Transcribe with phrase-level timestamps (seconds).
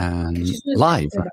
[0.00, 1.32] um, live.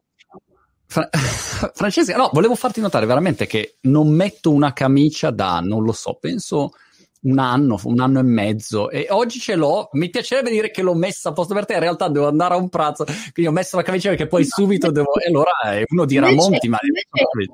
[0.85, 1.09] Fra-
[1.73, 6.17] Francesca, no, volevo farti notare veramente che non metto una camicia da, non lo so,
[6.19, 6.71] penso
[7.19, 10.93] un anno, un anno e mezzo e oggi ce l'ho, mi piacerebbe dire che l'ho
[10.93, 13.75] messa a posto per te, in realtà devo andare a un pranzo, quindi ho messo
[13.75, 15.51] la camicia perché poi subito devo, e allora
[15.89, 16.77] uno dirà Invece- Monti, ma...
[16.81, 17.51] invece-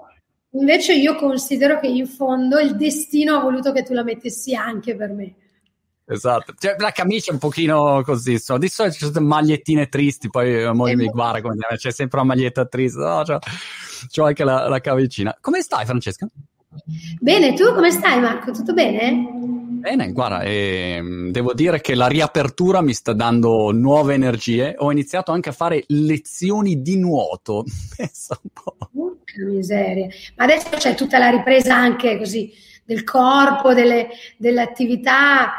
[0.55, 4.95] Invece io considero che in fondo il destino ha voluto che tu la mettessi anche
[4.95, 5.33] per me.
[6.05, 8.57] Esatto, cioè, la camicia è un pochino così, so.
[8.57, 12.27] di solito ci sono magliettine tristi, poi la moglie mi guarda come c'è sempre una
[12.27, 13.39] maglietta triste, no, c'ho,
[14.11, 15.35] c'ho anche la, la camicina.
[15.39, 16.27] Come stai Francesca?
[17.19, 18.51] Bene, tu come stai Marco?
[18.51, 19.61] Tutto bene?
[19.83, 25.31] Bene, guarda, ehm, devo dire che la riapertura mi sta dando nuove energie, ho iniziato
[25.31, 27.63] anche a fare lezioni di nuoto,
[27.95, 28.77] pensa un po'.
[28.77, 30.07] Porca miseria.
[30.35, 32.51] Ma adesso c'è tutta la ripresa anche così
[32.85, 35.53] del corpo, delle, delle attività.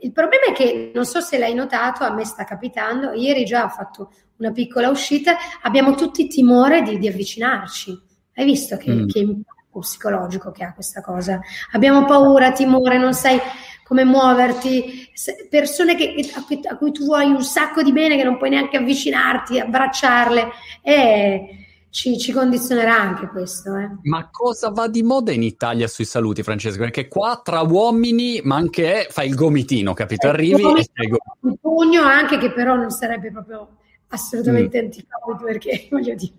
[0.00, 3.12] Il- problema è che non so se l'hai notato, a me sta capitando.
[3.12, 8.00] Ieri già ho fatto una piccola uscita, abbiamo tutti timore di, di avvicinarci.
[8.34, 9.06] Hai visto che, Mm.
[9.08, 11.40] che impatto psicologico che ha questa cosa?
[11.72, 13.38] Abbiamo paura, timore, non sai
[13.84, 15.08] come muoverti.
[15.50, 18.50] Persone che- a, cui, a cui tu vuoi un sacco di bene che non puoi
[18.50, 20.48] neanche avvicinarti, abbracciarle.
[20.82, 21.63] E
[21.94, 23.76] ci, ci condizionerà anche questo.
[23.76, 23.88] Eh.
[24.02, 26.78] Ma cosa va di moda in Italia sui saluti, Francesco?
[26.78, 30.26] Perché qua tra uomini, ma anche fai il gomitino, capito?
[30.26, 31.52] Arrivi Come e fai il gomitino.
[31.52, 33.76] il pugno anche che però non sarebbe proprio
[34.08, 36.32] assolutamente anticovid perché voglio dire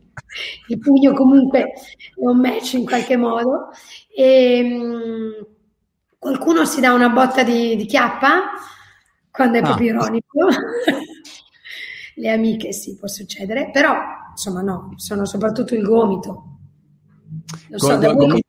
[0.67, 1.71] il pugno comunque è
[2.17, 3.69] un match in qualche modo
[4.13, 5.47] e mh,
[6.19, 8.51] qualcuno si dà una botta di, di chiappa
[9.31, 9.65] quando è Ah.
[9.65, 10.47] proprio ironico
[12.15, 13.95] le amiche sì può succedere però
[14.31, 16.57] insomma no sono soprattutto il gomito
[17.69, 18.41] non so, da voi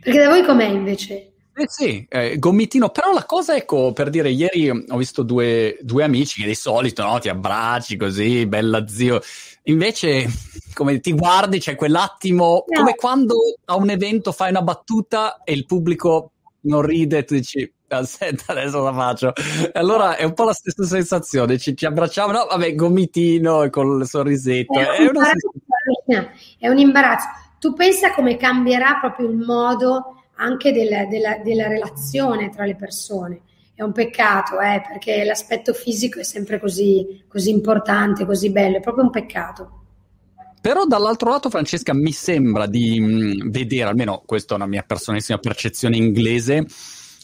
[0.00, 1.32] perché da voi com'è invece?
[1.58, 6.04] Eh sì, eh, gomitino, però la cosa, ecco, per dire, ieri ho visto due, due
[6.04, 9.20] amici che di solito, no, ti abbracci così, bella zio,
[9.64, 10.26] invece,
[10.74, 12.78] come ti guardi, c'è quell'attimo, No.
[12.78, 16.32] come quando a un evento fai una battuta e il pubblico
[16.66, 19.32] non ride e tu dici, aspetta, adesso la faccio.
[19.72, 24.06] Allora è un po' la stessa sensazione, ci, ci abbracciamo, no, vabbè, gomitino e col
[24.06, 26.28] sorrisetto, È è un,
[26.58, 27.26] è un imbarazzo.
[27.58, 33.40] Tu pensa come cambierà proprio il modo anche della, della- della relazione tra le persone.
[33.74, 38.80] È un peccato, eh, perché l'aspetto fisico è sempre così, così importante, così bello, è
[38.80, 39.85] proprio un peccato.
[40.66, 45.38] Però dall'altro lato, Francesca, mi sembra di mh, vedere, almeno questa è una mia personalissima
[45.38, 46.66] percezione inglese,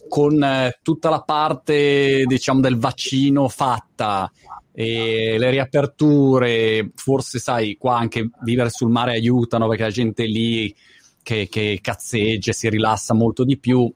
[0.08, 4.30] con eh, tutta la parte, diciamo, del vaccino fatta
[4.72, 10.72] e le riaperture, forse sai, qua anche vivere sul mare aiutano perché la gente lì
[11.20, 13.92] che, che cazzeggia, si rilassa molto di più.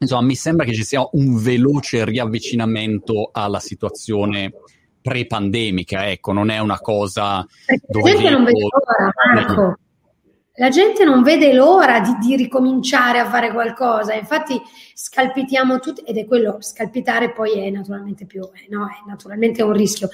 [0.00, 4.50] Insomma, mi sembra che ci sia un veloce riavvicinamento alla situazione
[5.00, 9.78] pre-pandemica, ecco, non è una cosa la gente non vede l'ora, Marco.
[10.60, 14.60] La gente non vede l'ora di, di ricominciare a fare qualcosa, infatti
[14.92, 19.72] scalpitiamo tutti, ed è quello, scalpitare poi è naturalmente più, eh, no, è naturalmente un
[19.72, 20.10] rischio.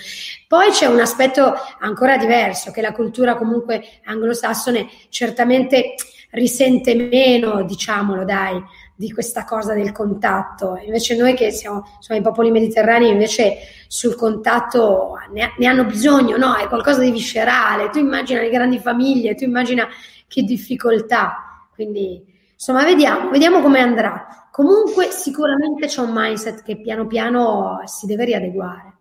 [0.46, 5.94] Poi c'è un aspetto ancora diverso, che la cultura comunque anglosassone certamente
[6.30, 8.62] risente meno, diciamolo dai,
[8.96, 10.80] di questa cosa del contatto.
[10.82, 16.38] Invece noi che siamo insomma, i popoli mediterranei, invece sul contatto ne, ne hanno bisogno,
[16.38, 16.56] no?
[16.56, 17.90] È qualcosa di viscerale.
[17.90, 19.86] Tu immagina le grandi famiglie, tu immagina
[20.26, 21.68] che difficoltà.
[21.74, 24.48] Quindi, insomma, vediamo, vediamo come andrà.
[24.50, 28.94] Comunque, sicuramente c'è un mindset che piano piano si deve riadeguare.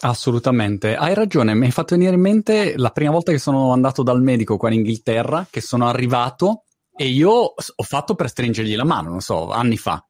[0.00, 4.02] Assolutamente, hai ragione, mi hai fatto venire in mente la prima volta che sono andato
[4.02, 6.65] dal medico qua in Inghilterra, che sono arrivato
[6.96, 10.04] e io ho fatto per stringergli la mano, non so, anni fa.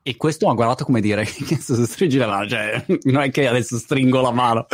[0.00, 3.46] E questo mi ha guardato come dire, che stringi la mano, cioè, non è che
[3.46, 4.66] adesso stringo la mano.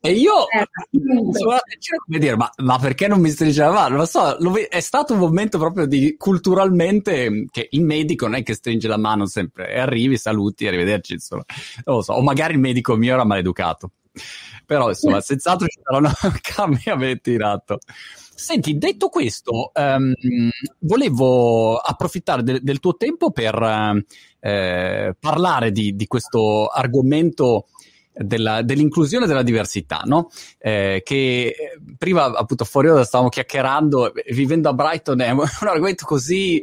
[0.00, 0.66] E io Eh,
[1.32, 3.96] sono attenzione come dire, ma, ma perché non mi stringe la mano?
[3.96, 8.42] Non so, lo è stato un momento proprio di culturalmente che il medico non è
[8.42, 11.44] che stringe la mano sempre, e arrivi, saluti, arrivederci, insomma.
[11.86, 13.92] Non lo so, o magari il medico mio era maleducato.
[14.66, 16.12] Però, insomma, senz'altro ci saranno
[16.42, 17.78] cambiamenti in atto.
[18.36, 20.12] Senti, detto questo, ehm,
[20.80, 24.04] volevo approfittare del, del tuo tempo per
[24.40, 27.66] eh, parlare di, di questo argomento
[28.12, 30.30] della- dell'inclusione della diversità, no?
[30.58, 31.54] Eh, che eh,
[31.98, 36.62] prima appunto fuori ora stavamo chiacchierando, vivendo a Brighton è un argomento così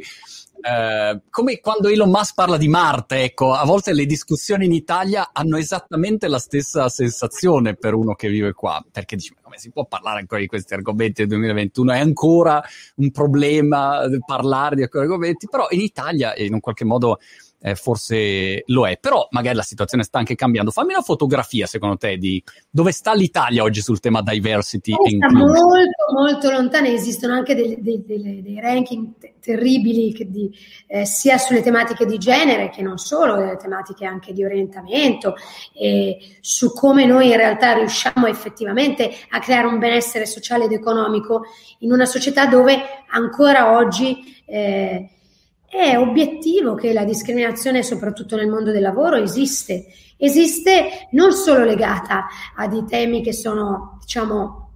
[0.62, 5.30] eh, come quando Elon Musk parla di Marte, ecco, a volte le discussioni in Italia
[5.32, 9.70] hanno esattamente la stessa sensazione per uno che vive qua, perché dici, ma come si
[9.70, 11.92] può parlare ancora di questi argomenti nel 2021?
[11.92, 12.62] È ancora
[12.96, 17.18] un problema parlare di alcuni argomenti, però in Italia in un qualche modo
[17.62, 18.98] eh, forse lo è.
[18.98, 20.70] Però magari la situazione sta anche cambiando.
[20.70, 24.92] Fammi una fotografia, secondo te, di dove sta l'Italia oggi sul tema diversity.
[24.92, 26.88] Eh, sta molto, molto lontana.
[26.88, 30.50] Esistono anche dei, dei, dei, dei ranking te- terribili di,
[30.86, 35.34] eh, sia sulle tematiche di genere che non solo, le tematiche anche di orientamento
[35.74, 41.42] e su come noi in realtà riusciamo effettivamente a creare un benessere sociale ed economico
[41.78, 42.80] in una società dove
[43.10, 45.08] ancora oggi eh,
[45.72, 49.86] è obiettivo che la discriminazione, soprattutto nel mondo del lavoro, esiste.
[50.18, 54.68] Esiste non solo legata a dei temi che sono, diciamo,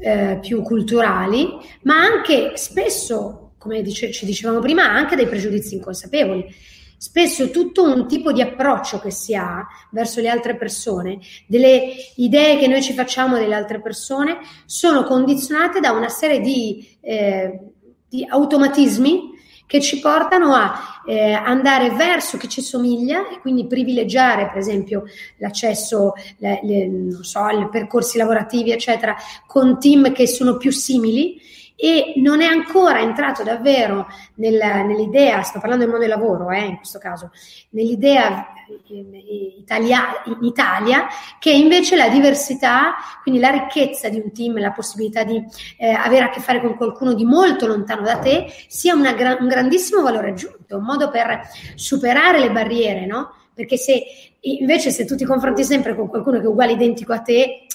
[0.00, 1.48] eh, più culturali,
[1.82, 6.52] ma anche spesso, come dice, ci dicevamo prima, anche dei pregiudizi inconsapevoli.
[6.96, 12.58] Spesso tutto un tipo di approccio che si ha verso le altre persone, delle idee
[12.58, 17.60] che noi ci facciamo delle altre persone, sono condizionate da una serie di, eh,
[18.08, 19.30] di automatismi
[19.72, 25.04] che ci portano a eh, andare verso chi ci somiglia e quindi privilegiare, per esempio,
[25.38, 26.90] l'accesso, le, le,
[27.22, 29.16] so, ai percorsi lavorativi, eccetera,
[29.46, 31.40] con team che sono più simili
[31.82, 34.06] e non è ancora entrato davvero
[34.36, 34.54] nel,
[34.86, 37.32] nell'idea, sto parlando del mondo del lavoro eh, in questo caso,
[37.70, 38.52] nell'idea
[38.86, 41.08] Italia, in Italia,
[41.40, 45.44] che invece la diversità, quindi la ricchezza di un team, la possibilità di
[45.76, 49.48] eh, avere a che fare con qualcuno di molto lontano da te, sia gra- un
[49.48, 51.40] grandissimo valore aggiunto, un modo per
[51.74, 53.34] superare le barriere, no?
[53.52, 54.04] Perché se
[54.38, 57.66] invece se tu ti confronti sempre con qualcuno che è uguale identico a te,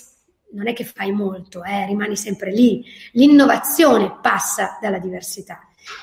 [0.54, 2.84] non è che fai molto, eh, rimani sempre lì.
[3.14, 5.60] L'innovazione passa dalla diversità.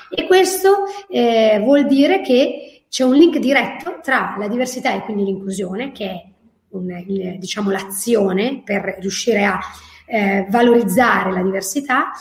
[0.09, 5.25] E questo eh, vuol dire che c'è un link diretto tra la diversità e quindi
[5.25, 6.23] l'inclusione, che è
[6.69, 9.59] un, il, diciamo, l'azione per riuscire a
[10.07, 12.11] eh, valorizzare la diversità,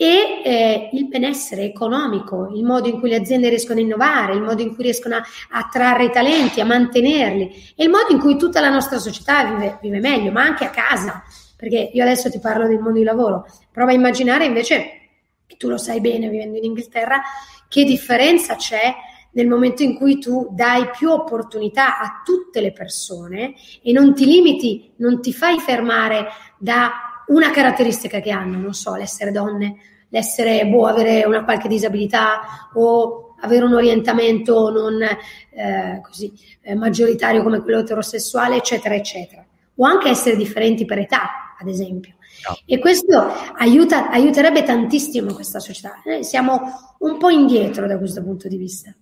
[0.00, 4.42] e eh, il benessere economico, il modo in cui le aziende riescono a innovare, il
[4.42, 8.36] modo in cui riescono a attrarre i talenti, a mantenerli e il modo in cui
[8.36, 11.24] tutta la nostra società vive, vive meglio, ma anche a casa,
[11.58, 15.00] perché io adesso ti parlo del mondo di lavoro, prova a immaginare invece,
[15.44, 17.20] che tu lo sai bene vivendo in Inghilterra,
[17.66, 18.94] che differenza c'è
[19.32, 24.24] nel momento in cui tu dai più opportunità a tutte le persone e non ti
[24.24, 26.28] limiti, non ti fai fermare
[26.58, 29.76] da una caratteristica che hanno, non so, l'essere donne,
[30.10, 36.32] l'essere, boh, avere una qualche disabilità o avere un orientamento non eh, così
[36.62, 39.44] eh, maggioritario come quello eterosessuale, eccetera, eccetera.
[39.76, 42.14] O anche essere differenti per età, ad esempio.
[42.48, 42.56] No.
[42.64, 43.26] E questo
[43.56, 46.00] aiuta, aiuterebbe tantissimo questa società.
[46.04, 46.60] Noi siamo
[46.98, 48.94] un po' indietro da questo punto di vista.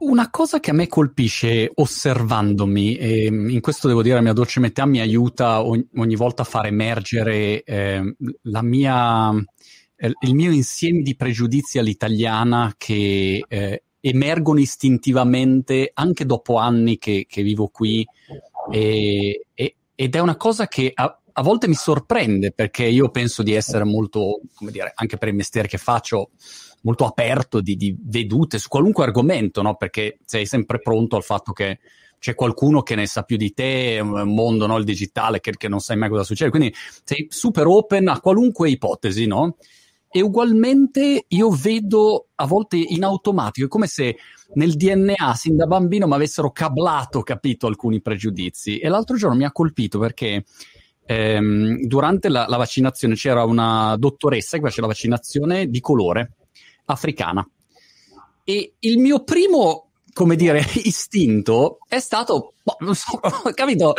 [0.00, 4.60] Una cosa che a me colpisce osservandomi, e in questo devo dire la mia dolce
[4.60, 9.30] metà mi aiuta ogni, ogni volta a far emergere eh, la mia,
[9.96, 17.26] eh, il mio insieme di pregiudizi all'italiana che eh, emergono istintivamente anche dopo anni che,
[17.28, 18.06] che vivo qui
[18.70, 19.47] e,
[20.00, 23.82] ed è una cosa che a, a volte mi sorprende perché io penso di essere
[23.82, 26.30] molto, come dire, anche per il mestiere che faccio,
[26.82, 29.74] molto aperto di, di vedute su qualunque argomento, no?
[29.74, 31.80] Perché sei sempre pronto al fatto che
[32.20, 34.76] c'è qualcuno che ne sa più di te, è un mondo, no?
[34.76, 36.50] il digitale, che, che, non sai mai cosa succede.
[36.50, 36.72] Quindi
[37.02, 39.56] sei super open a qualunque ipotesi, no?
[40.10, 44.16] E ugualmente io vedo a volte in automatico, è come se
[44.54, 48.78] nel DNA sin da bambino mi avessero cablato, capito, alcuni pregiudizi.
[48.78, 50.44] E l'altro giorno mi ha colpito perché
[51.04, 56.32] ehm, durante la, la vaccinazione c'era una dottoressa che faceva la vaccinazione di colore
[56.86, 57.46] africana.
[58.44, 63.20] E il mio primo, come dire, istinto è stato, boh, non so,
[63.54, 63.94] capito?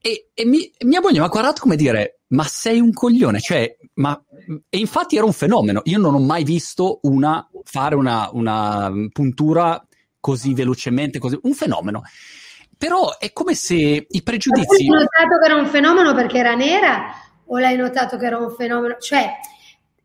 [0.00, 3.76] E, e mi, mia moglie mi ha guardato come dire, ma sei un coglione, cioè,
[3.94, 4.20] ma...
[4.68, 9.84] E infatti era un fenomeno, io non ho mai visto una, fare una, una puntura
[10.20, 12.02] così velocemente, così, un fenomeno.
[12.76, 14.82] Però è come se i pregiudizi...
[14.82, 17.12] Hai notato che era un fenomeno perché era nera
[17.46, 18.96] o l'hai notato che era un fenomeno?
[18.98, 19.32] Cioè,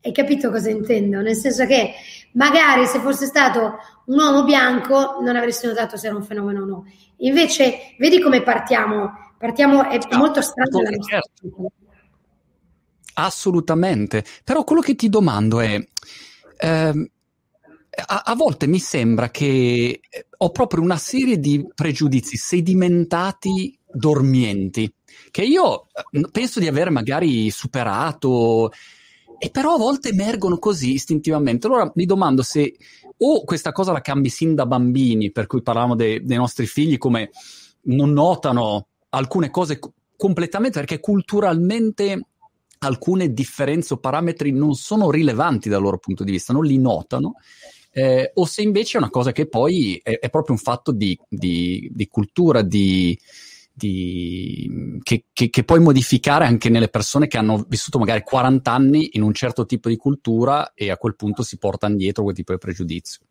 [0.01, 1.21] hai capito cosa intendo?
[1.21, 1.93] Nel senso che
[2.33, 6.65] magari se fosse stato un uomo bianco non avresti notato se era un fenomeno o
[6.65, 6.85] no.
[7.17, 9.22] Invece, vedi come partiamo?
[9.43, 11.71] Partiamo, è no, molto strano certo.
[13.15, 14.23] Assolutamente.
[14.41, 15.85] Però quello che ti domando è,
[16.59, 17.09] ehm,
[18.05, 19.99] a, a, volte mi sembra che
[20.37, 24.89] ho proprio una serie di pregiudizi sedimentati dormienti,
[25.29, 28.71] che io eh, penso di aver magari superato
[29.37, 31.67] e però a volte emergono così istintivamente.
[31.67, 32.77] Allora mi domando se
[33.17, 36.97] o questa cosa la cambi sin da bambini, per cui parlavamo de- dei nostri figli
[36.97, 37.29] come
[37.87, 42.27] non notano alcune cose co- completamente perché culturalmente
[42.79, 47.35] alcune differenze o parametri non sono rilevanti dal loro punto di vista, non li notano.
[47.91, 51.17] eh, o se invece è una cosa che poi è, è proprio un fatto di,
[51.29, 53.17] di, di cultura, di,
[53.71, 59.09] di, che, che, che, puoi modificare anche nelle persone che hanno vissuto magari 40 anni
[59.13, 62.51] in un certo tipo di cultura e a quel punto si portano dietro quel tipo
[62.51, 63.21] di pregiudizio.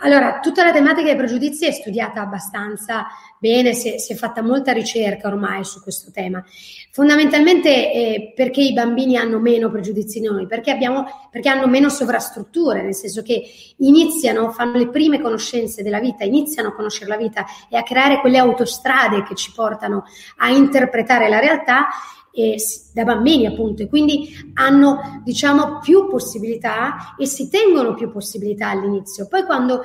[0.00, 3.06] Allora, tutta la tematica dei pregiudizi è studiata abbastanza
[3.38, 6.44] bene, si è, si è fatta molta ricerca ormai su questo tema.
[6.90, 10.46] Fondamentalmente eh, perché i bambini hanno meno pregiudizi di noi?
[10.46, 13.42] Perché, abbiamo, perché hanno meno sovrastrutture, nel senso che
[13.78, 18.20] iniziano, fanno le prime conoscenze della vita, iniziano a conoscere la vita e a creare
[18.20, 20.04] quelle autostrade che ci portano
[20.38, 21.88] a interpretare la realtà
[22.38, 22.56] eh,
[22.92, 29.26] da bambini appunto e quindi hanno diciamo più possibilità e si tengono più possibilità all'inizio.
[29.26, 29.84] Poi quando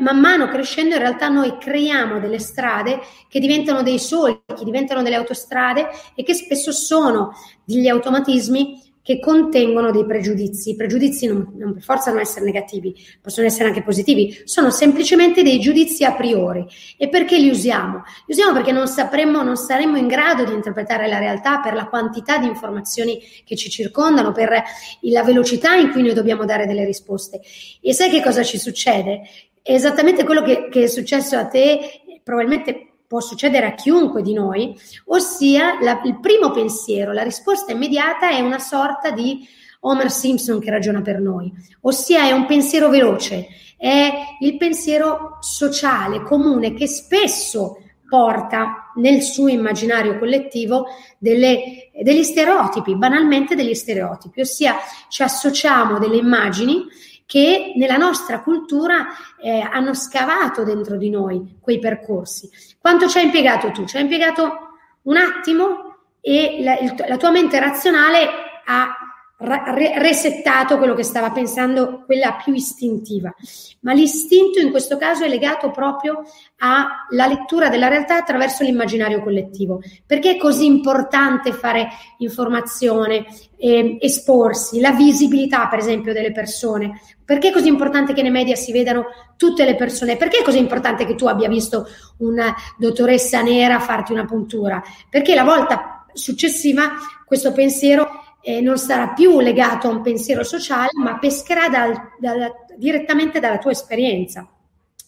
[0.00, 5.16] man mano crescendo in realtà noi creiamo delle strade che diventano dei solchi, diventano delle
[5.16, 7.32] autostrade e che spesso sono
[7.64, 10.70] degli automatismi che contengono dei pregiudizi.
[10.70, 15.44] I pregiudizi non, non per forza devono essere negativi, possono essere anche positivi, sono semplicemente
[15.44, 16.66] dei giudizi a priori.
[16.96, 18.02] E perché li usiamo?
[18.26, 21.86] Li usiamo perché non sapremmo, non saremmo in grado di interpretare la realtà per la
[21.86, 24.60] quantità di informazioni che ci circondano, per
[25.02, 27.40] la velocità in cui noi dobbiamo dare delle risposte.
[27.80, 29.20] E sai che cosa ci succede?
[29.62, 34.32] È esattamente quello che, che è successo a te, probabilmente può succedere a chiunque di
[34.32, 34.74] noi,
[35.06, 39.46] ossia la, il primo pensiero, la risposta immediata è una sorta di
[39.80, 43.46] Homer Simpson che ragiona per noi, ossia è un pensiero veloce,
[43.76, 44.10] è
[44.40, 50.86] il pensiero sociale, comune, che spesso porta nel suo immaginario collettivo
[51.18, 54.76] delle, degli stereotipi, banalmente degli stereotipi, ossia
[55.08, 56.84] ci associamo delle immagini
[57.26, 59.08] che nella nostra cultura
[59.42, 62.48] eh, hanno scavato dentro di noi quei percorsi.
[62.80, 63.84] Quanto ci hai impiegato tu?
[63.84, 64.58] Ci hai impiegato
[65.02, 68.28] un attimo e la, il, la tua mente razionale
[68.64, 69.05] ha
[69.38, 73.34] re- resettato quello che stava pensando quella più istintiva.
[73.80, 76.22] Ma l'istinto in questo caso è legato proprio
[76.58, 79.80] alla lettura della realtà attraverso l'immaginario collettivo.
[80.06, 81.88] Perché è così importante fare
[82.18, 83.26] informazione,
[83.58, 87.00] eh, esporsi, la visibilità per esempio delle persone?
[87.24, 90.16] Perché è così importante che nei media si vedano tutte le persone?
[90.16, 91.86] Perché è così importante che tu abbia visto
[92.18, 94.82] una dottoressa nera farti una puntura?
[95.10, 96.92] Perché la volta successiva
[97.26, 102.52] questo pensiero eh, non sarà più legato a un pensiero sociale, ma pescherà dal, dal,
[102.76, 104.48] direttamente dalla tua esperienza.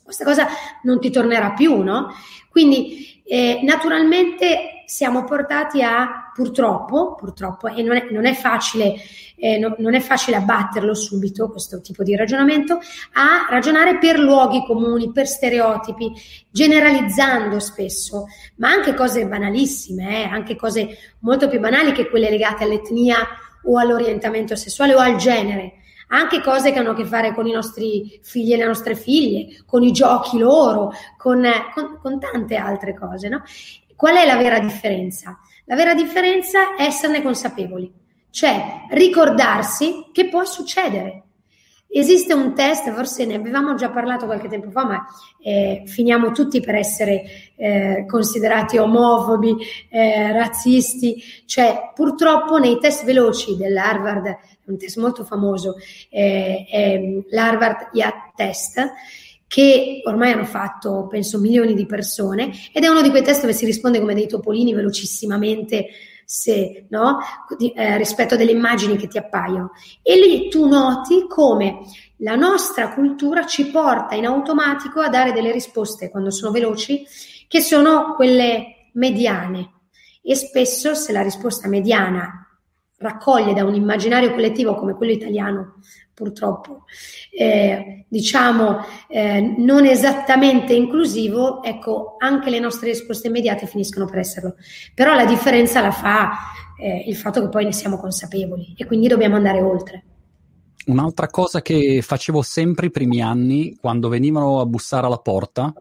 [0.02, 0.48] Questa cosa
[0.82, 2.12] non ti tornerà più, no?
[2.50, 8.94] Quindi eh, naturalmente siamo portati a, purtroppo, purtroppo, e non è, non è facile,
[9.34, 12.78] eh, no, non è facile abbatterlo subito, questo tipo di ragionamento,
[13.14, 16.12] a ragionare per luoghi comuni, per stereotipi,
[16.48, 18.26] generalizzando spesso,
[18.58, 23.16] ma anche cose banalissime, eh, anche cose molto più banali che quelle legate all'etnia
[23.64, 25.72] o all'orientamento sessuale o al genere
[26.10, 29.62] anche cose che hanno a che fare con i nostri figli e le nostre figlie,
[29.66, 33.28] con i giochi loro, con, con, con tante altre cose.
[33.28, 33.42] No?
[33.94, 35.38] Qual è la vera differenza?
[35.68, 37.92] La vera differenza è esserne consapevoli,
[38.30, 41.24] cioè ricordarsi che può succedere.
[41.90, 45.06] Esiste un test, forse ne avevamo già parlato qualche tempo fa, ma
[45.42, 47.22] eh, finiamo tutti per essere
[47.56, 49.56] eh, considerati omofobi,
[49.90, 55.74] eh, razzisti, cioè purtroppo nei test veloci dell'Harvard, un test molto famoso,
[56.08, 58.92] eh, l'Harvard IAT Test,
[59.48, 63.54] che ormai hanno fatto, penso, milioni di persone, ed è uno di quei test dove
[63.54, 65.86] si risponde come dei topolini velocissimamente
[66.24, 67.18] se, no?
[67.74, 69.72] eh, rispetto a delle immagini che ti appaiono.
[70.02, 71.80] E lì tu noti come
[72.18, 77.06] la nostra cultura ci porta in automatico a dare delle risposte quando sono veloci,
[77.48, 79.72] che sono quelle mediane.
[80.22, 82.47] E spesso se la risposta mediana
[82.98, 85.74] raccoglie da un immaginario collettivo come quello italiano,
[86.12, 86.84] purtroppo,
[87.30, 88.78] eh, diciamo,
[89.08, 94.56] eh, non esattamente inclusivo, ecco, anche le nostre risposte immediate finiscono per esserlo.
[94.94, 96.30] Però la differenza la fa
[96.80, 100.04] eh, il fatto che poi ne siamo consapevoli e quindi dobbiamo andare oltre.
[100.86, 105.72] Un'altra cosa che facevo sempre i primi anni, quando venivano a bussare alla porta,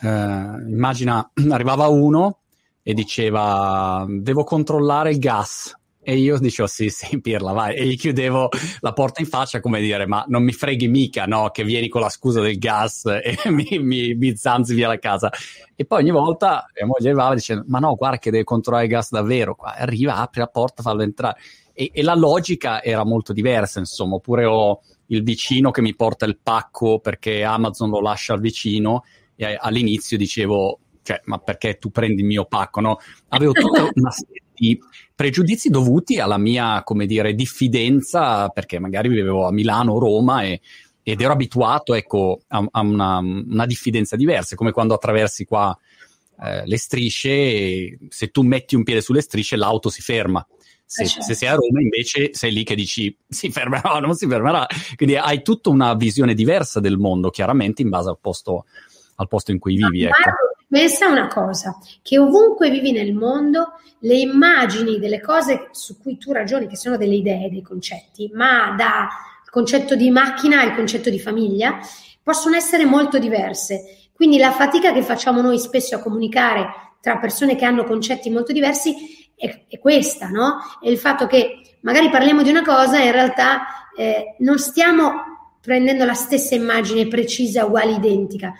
[0.00, 2.38] eh, immagina, arrivava uno
[2.82, 5.76] e diceva devo controllare il gas
[6.08, 7.76] e io dicevo sì, sì, pirla, vai.
[7.76, 8.48] E gli chiudevo
[8.80, 11.50] la porta in faccia come dire, ma non mi freghi mica, no?
[11.50, 15.30] Che vieni con la scusa del gas e mi, mi, mi zanzi via la casa.
[15.76, 18.90] E poi ogni volta mia moglie arrivava dicendo, ma no, guarda che deve controllare il
[18.90, 19.54] gas davvero.
[19.54, 19.74] Qua.
[19.74, 21.36] Arriva, apre la porta, fallo entrare.
[21.74, 24.14] E, e la logica era molto diversa, insomma.
[24.14, 29.04] Oppure ho il vicino che mi porta il pacco perché Amazon lo lascia al vicino
[29.36, 32.96] e all'inizio dicevo, cioè, ma perché tu prendi il mio pacco, no?
[33.28, 34.78] Avevo tutta una serie di
[35.14, 40.60] pregiudizi dovuti alla mia, come dire, diffidenza, perché magari vivevo a Milano o Roma e,
[41.02, 45.76] ed ero abituato ecco, a, a una, una, diffidenza diversa, come quando attraversi qua
[46.42, 50.46] eh, le strisce, se tu metti un piede sulle strisce l'auto si ferma.
[50.84, 51.22] Se, certo.
[51.22, 54.66] se, sei a Roma invece sei lì che dici si fermerà, non si fermerà.
[54.96, 58.66] Quindi hai tutta una visione diversa del mondo, chiaramente in base al posto,
[59.16, 60.04] al posto in cui vivi.
[60.04, 60.47] Ecco.
[60.68, 66.30] Pensa una cosa, che ovunque vivi nel mondo, le immagini delle cose su cui tu
[66.30, 69.08] ragioni, che sono delle idee, dei concetti, ma dal
[69.50, 71.78] concetto di macchina al concetto di famiglia,
[72.22, 74.10] possono essere molto diverse.
[74.12, 76.66] Quindi la fatica che facciamo noi spesso a comunicare
[77.00, 80.58] tra persone che hanno concetti molto diversi è, è questa, no?
[80.82, 85.12] È il fatto che magari parliamo di una cosa e in realtà eh, non stiamo
[85.60, 88.52] prendendo la stessa immagine precisa, uguale, identica.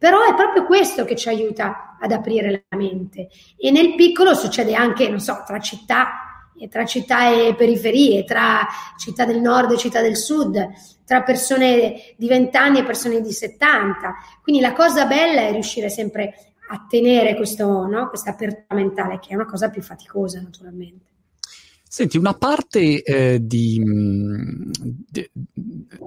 [0.00, 3.28] Però è proprio questo che ci aiuta ad aprire la mente.
[3.58, 6.30] E nel piccolo succede anche, non so, tra città
[6.68, 8.66] tra città e periferie, tra
[8.98, 10.68] città del nord e città del sud,
[11.04, 14.14] tra persone di 20 anni e persone di 70.
[14.42, 16.34] Quindi la cosa bella è riuscire sempre
[16.70, 18.08] a tenere questo, no?
[18.08, 21.08] questa apertura mentale, che è una cosa più faticosa naturalmente.
[21.92, 24.70] Senti, una parte eh, di, mm,
[25.08, 25.28] di,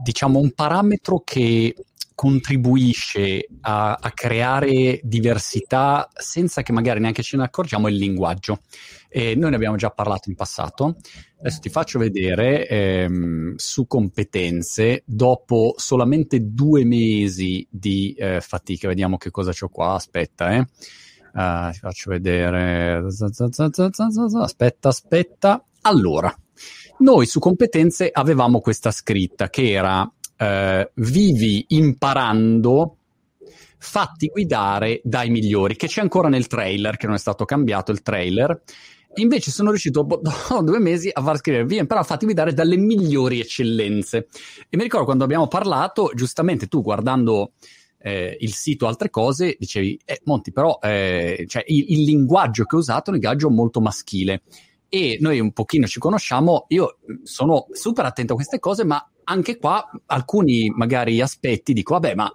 [0.02, 1.76] diciamo, un parametro che
[2.24, 8.62] contribuisce a, a, creare diversità senza che magari neanche ce ne accorgiamo è il linguaggio.
[9.10, 10.96] E noi ne abbiamo già parlato in passato.
[11.40, 19.18] Adesso ti faccio vedere ehm, su competenze, dopo solamente due mesi di eh, fatica, vediamo
[19.18, 20.60] che cosa c'ho qua, aspetta, eh.
[21.34, 23.04] Uh, ti faccio vedere.
[24.44, 25.66] Aspetta, aspetta.
[25.82, 26.34] Allora,
[27.00, 32.98] noi su competenze avevamo questa scritta che era eh, vivi imparando
[33.78, 38.02] fatti guidare dai migliori, che c'è ancora nel trailer, che non è stato cambiato il
[38.02, 38.62] trailer.
[39.16, 43.40] Invece sono riuscito dopo due mesi a far scrivere via, però fatti guidare dalle migliori
[43.40, 44.28] eccellenze.
[44.70, 47.52] E mi ricordo quando abbiamo parlato, giustamente tu guardando
[48.00, 52.76] eh, il sito altre cose, dicevi, eh, Monti, però eh, cioè, il, il, linguaggio che
[52.76, 54.44] ho usato è un linguaggio molto maschile.
[54.96, 59.58] E noi un pochino ci conosciamo, io sono super attento a queste cose, ma anche
[59.58, 62.32] qua alcuni magari aspetti dico, vabbè, ma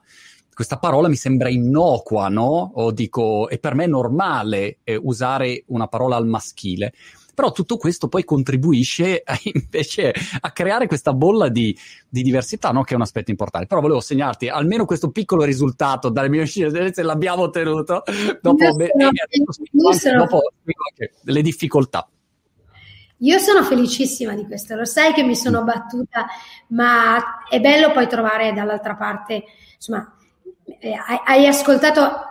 [0.53, 2.73] questa parola mi sembra innocua, no?
[2.75, 6.95] O dico, e per me è normale eh, usare una parola al maschile.
[7.33, 11.79] Però tutto questo poi contribuisce a, invece a creare questa bolla di,
[12.09, 12.83] di diversità, no?
[12.83, 13.69] che è un aspetto importante.
[13.69, 18.03] Però volevo segnarti almeno questo piccolo risultato dalle mie scelte, l'abbiamo ottenuto
[18.43, 18.91] dopo, be-
[19.97, 20.41] sono, dopo
[21.23, 22.05] le difficoltà.
[23.19, 26.27] Io sono felicissima di questo, lo sai che mi sono battuta,
[26.69, 30.15] ma è bello poi trovare dall'altra parte, insomma,
[30.79, 32.27] eh, hai, ascoltato,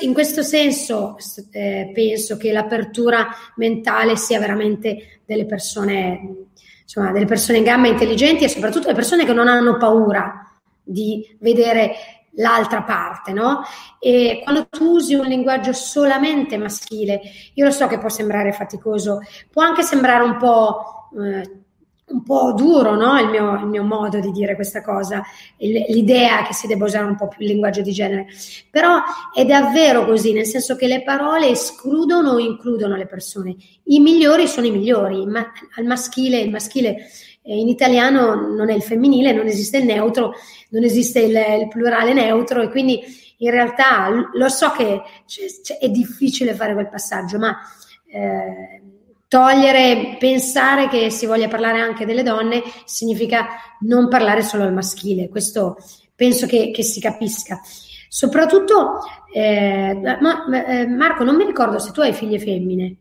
[0.00, 1.16] in questo senso
[1.52, 6.46] eh, penso che l'apertura mentale sia veramente delle persone,
[6.82, 10.50] insomma, delle persone in gamba intelligenti e soprattutto le persone che non hanno paura
[10.82, 11.94] di vedere
[12.36, 13.62] l'altra parte, no?
[13.98, 17.20] E quando tu usi un linguaggio solamente maschile,
[17.54, 21.60] io lo so che può sembrare faticoso, può anche sembrare un po', eh,
[22.06, 23.18] un po duro, no?
[23.18, 25.22] Il mio, il mio, modo di dire questa cosa,
[25.58, 28.26] l'idea che si debba usare un po' più il linguaggio di genere,
[28.70, 29.00] però
[29.34, 33.56] è davvero così, nel senso che le parole escludono o includono le persone.
[33.84, 36.96] I migliori sono i migliori, ma al maschile, il maschile
[37.44, 40.34] in italiano non è il femminile, non esiste il neutro,
[40.70, 43.00] non esiste il, il plurale neutro e quindi
[43.38, 47.58] in realtà lo so che c- c- è difficile fare quel passaggio, ma
[48.06, 48.80] eh,
[49.26, 53.48] togliere, pensare che si voglia parlare anche delle donne significa
[53.80, 55.76] non parlare solo al maschile, questo
[56.14, 57.60] penso che, che si capisca.
[58.08, 59.00] Soprattutto,
[59.32, 62.94] eh, ma, eh, Marco, non mi ricordo se tu hai figlie femmine.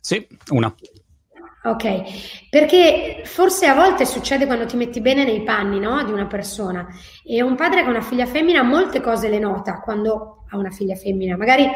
[0.00, 0.74] Sì, una.
[1.66, 6.04] Ok, perché forse a volte succede quando ti metti bene nei panni no?
[6.04, 6.86] di una persona
[7.24, 10.94] e un padre ha una figlia femmina molte cose le nota quando ha una figlia
[10.94, 11.68] femmina, magari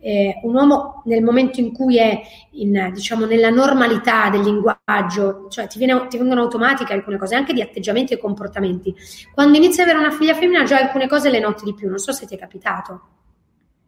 [0.00, 2.20] eh, un uomo nel momento in cui è
[2.52, 7.54] in, diciamo, nella normalità del linguaggio, cioè ti, viene, ti vengono automatiche alcune cose, anche
[7.54, 8.94] di atteggiamenti e comportamenti.
[9.32, 11.98] Quando inizi ad avere una figlia femmina già alcune cose le noti di più, non
[11.98, 13.00] so se ti è capitato.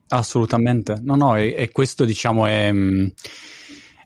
[0.09, 2.73] Assolutamente, no, no, e, e questo diciamo è...
[2.73, 3.07] Mm,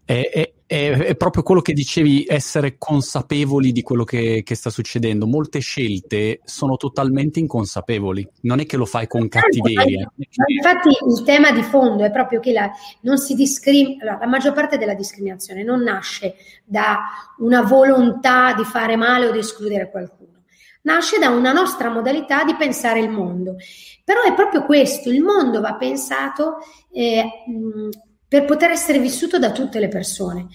[0.04, 4.70] è, è, è, è, proprio quello che dicevi, essere consapevoli di quello che, che, sta
[4.70, 5.26] succedendo.
[5.26, 10.10] Molte scelte sono totalmente inconsapevoli, non è che lo fai con cattiveria.
[10.46, 12.70] Infatti il tema di fondo è proprio che la,
[13.02, 16.98] non si discrim- allora, la maggior parte della discriminazione non nasce da
[17.38, 20.32] una volontà di fare male o di escludere qualcuno
[20.84, 23.56] nasce da una nostra modalità di pensare il mondo.
[24.04, 26.58] Però è proprio questo, il mondo va pensato
[26.92, 27.24] eh,
[28.26, 30.46] per poter essere vissuto da tutte le persone.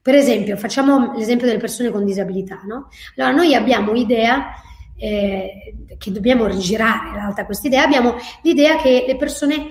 [0.00, 2.88] Per esempio, facciamo l'esempio delle persone con disabilità, no?
[3.16, 4.54] Allora, noi abbiamo idea
[4.96, 9.68] eh, che dobbiamo rigirare in realtà questa idea, abbiamo l'idea che le persone,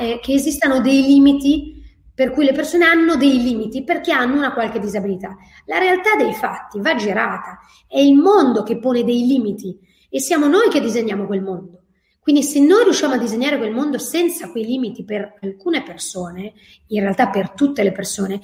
[0.00, 1.82] eh, che esistano dei limiti
[2.14, 5.36] per cui le persone hanno dei limiti perché hanno una qualche disabilità.
[5.66, 9.76] La realtà dei fatti va girata, è il mondo che pone dei limiti
[10.08, 11.83] e siamo noi che disegniamo quel mondo.
[12.24, 16.54] Quindi se noi riusciamo a disegnare quel mondo senza quei limiti per alcune persone,
[16.86, 18.40] in realtà per tutte le persone,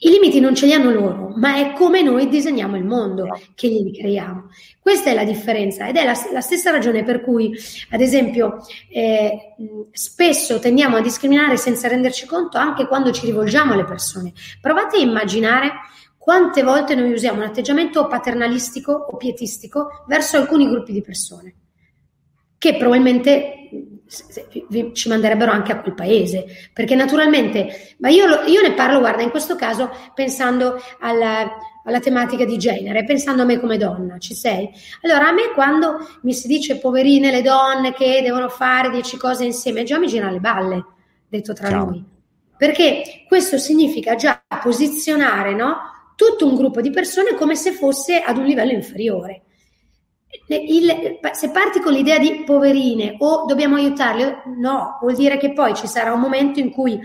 [0.00, 3.68] i limiti non ce li hanno loro, ma è come noi disegniamo il mondo che
[3.68, 4.48] glieli creiamo.
[4.80, 7.56] Questa è la differenza ed è la, la stessa ragione per cui,
[7.90, 8.56] ad esempio,
[8.90, 9.54] eh,
[9.92, 14.32] spesso tendiamo a discriminare senza renderci conto anche quando ci rivolgiamo alle persone.
[14.60, 15.70] Provate a immaginare
[16.18, 21.54] quante volte noi usiamo un atteggiamento paternalistico o pietistico verso alcuni gruppi di persone,
[22.64, 23.68] che probabilmente
[24.94, 29.28] ci manderebbero anche a quel paese, perché naturalmente, ma io, io ne parlo, guarda, in
[29.28, 34.70] questo caso pensando alla, alla, tematica di genere, pensando a me come donna, ci sei?
[35.02, 39.44] Allora, a me quando mi si dice poverine le donne che devono fare dieci cose
[39.44, 40.84] insieme, già mi gira le balle,
[41.28, 41.84] detto tra Ciao.
[41.84, 42.02] noi,
[42.56, 45.76] perché questo significa già posizionare, no?
[46.16, 49.43] Tutto un gruppo di persone come se fosse ad un livello inferiore
[50.48, 55.74] il, se parti con l'idea di poverine o dobbiamo aiutarle, no, vuol dire che poi
[55.74, 57.00] ci sarà un momento in cui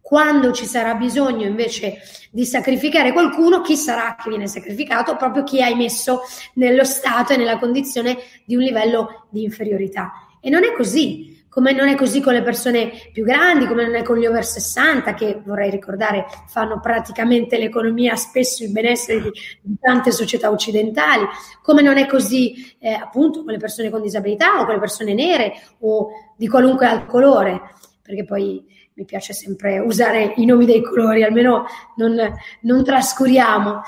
[0.00, 1.98] quando ci sarà bisogno invece
[2.32, 5.16] di sacrificare qualcuno, chi sarà che viene sacrificato?
[5.16, 6.22] Proprio chi hai messo
[6.54, 10.10] nello stato e nella condizione di un livello di inferiorità.
[10.40, 13.96] E non è così come non è così con le persone più grandi, come non
[13.96, 19.30] è con gli over 60, che vorrei ricordare fanno praticamente l'economia, spesso il benessere di,
[19.60, 21.26] di tante società occidentali,
[21.62, 25.12] come non è così eh, appunto con le persone con disabilità o con le persone
[25.12, 27.60] nere o di qualunque altro colore,
[28.00, 31.64] perché poi mi piace sempre usare i nomi dei colori, almeno
[31.96, 32.16] non,
[32.60, 33.82] non trascuriamo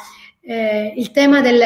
[0.45, 1.61] eh, il tema del,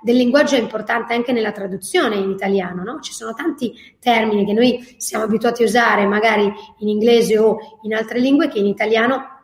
[0.00, 3.00] del, linguaggio è importante anche nella traduzione in italiano, no?
[3.00, 7.94] Ci sono tanti termini che noi siamo abituati a usare magari in inglese o in
[7.94, 9.38] altre lingue che in italiano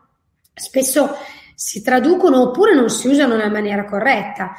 [0.54, 1.16] spesso
[1.54, 4.54] si traducono oppure non si usano nella maniera corretta.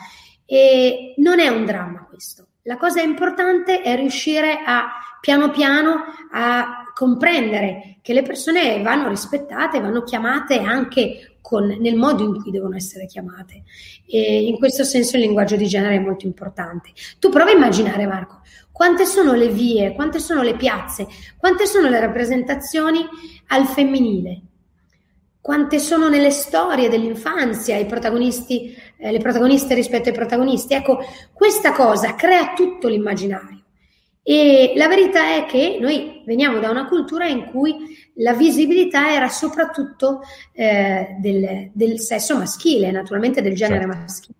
[0.45, 2.47] E non è un dramma questo.
[2.63, 4.89] La cosa importante è riuscire a
[5.21, 12.25] piano piano a comprendere che le persone vanno rispettate, vanno chiamate anche con, nel modo
[12.25, 13.63] in cui devono essere chiamate.
[14.05, 16.89] E in questo senso il linguaggio di genere è molto importante.
[17.19, 21.07] Tu prova a immaginare, Marco, quante sono le vie, quante sono le piazze,
[21.37, 22.99] quante sono le rappresentazioni
[23.47, 24.41] al femminile,
[25.39, 30.73] quante sono nelle storie dell'infanzia i protagonisti, eh, le protagoniste rispetto ai protagonisti.
[30.73, 30.99] Ecco,
[31.31, 33.63] questa cosa crea tutto l'immaginario.
[34.21, 39.27] E la verità è che noi veniamo da una cultura in cui la visibilità era
[39.29, 40.21] soprattutto
[40.53, 43.97] eh, del, del, sesso maschile, naturalmente del genere certo.
[43.97, 44.35] maschile.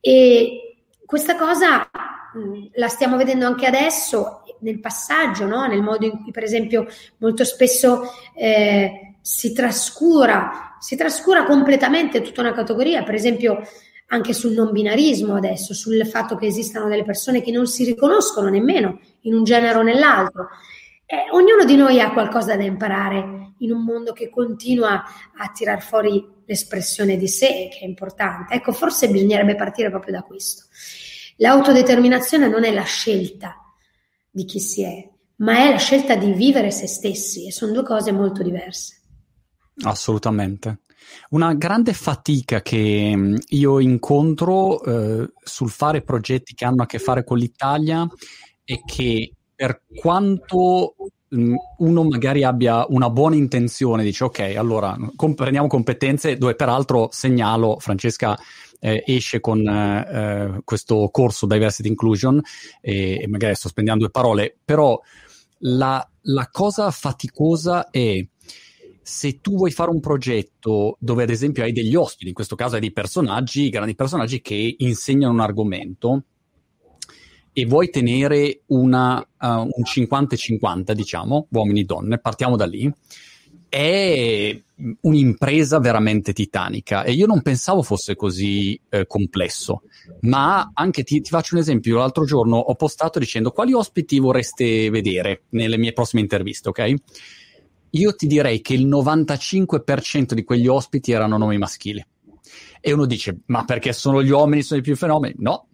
[0.00, 1.90] E questa cosa
[2.34, 5.66] mh, la stiamo vedendo anche adesso nel passaggio, no?
[5.66, 6.86] nel modo in cui, per esempio,
[7.18, 8.02] molto spesso
[8.34, 13.62] eh, si trascura, si trascura completamente tutta una categoria, per esempio
[14.08, 18.48] anche sul non binarismo adesso, sul fatto che esistano delle persone che non si riconoscono
[18.48, 20.48] nemmeno in un genere o nell'altro.
[21.14, 25.04] Eh, ognuno di noi ha qualcosa da imparare in un mondo che continua
[25.36, 28.54] a tirar fuori l'espressione di sé, che è importante.
[28.54, 30.64] Ecco, forse bisognerebbe partire proprio da questo.
[31.36, 33.54] L'autodeterminazione non è la scelta
[34.28, 37.84] di chi si è, ma è la scelta di vivere se stessi e sono due
[37.84, 39.02] cose molto diverse.
[39.84, 40.80] Assolutamente.
[41.30, 46.98] Una grande fatica che mm, io incontro eh, sul fare progetti che hanno a che
[46.98, 48.04] fare con l'Italia
[48.64, 50.94] è che per quanto
[51.34, 57.08] mm, uno magari abbia una buona intenzione, dice ok, allora comp- prendiamo competenze dove peraltro
[57.12, 58.38] segnalo, Francesca
[58.80, 62.40] eh, esce con eh, questo corso Diversity Inclusion
[62.80, 65.00] e, e, magari sto spendendo due parole, però
[65.58, 68.26] la, la cosa faticosa è
[69.00, 72.74] se tu vuoi fare un progetto dove ad esempio hai degli ospiti, in questo caso
[72.74, 76.24] hai dei personaggi, grandi personaggi che insegnano un argomento
[77.54, 82.92] e vuoi tenere una, uh, un 50-50, diciamo, uomini e donne, partiamo da lì,
[83.68, 84.60] è
[85.00, 89.82] un'impresa veramente titanica e io non pensavo fosse così eh, complesso,
[90.22, 94.90] ma anche ti, ti, faccio un esempio, l'altro giorno ho postato dicendo quali ospiti vorreste
[94.90, 96.94] vedere nelle mie prossime interviste, ok?
[97.94, 102.04] io ti direi che il 95% di quegli ospiti erano nomi maschili.
[102.80, 105.34] E uno dice, ma perché sono gli uomini, sono i più fenomeni?
[105.38, 105.68] No,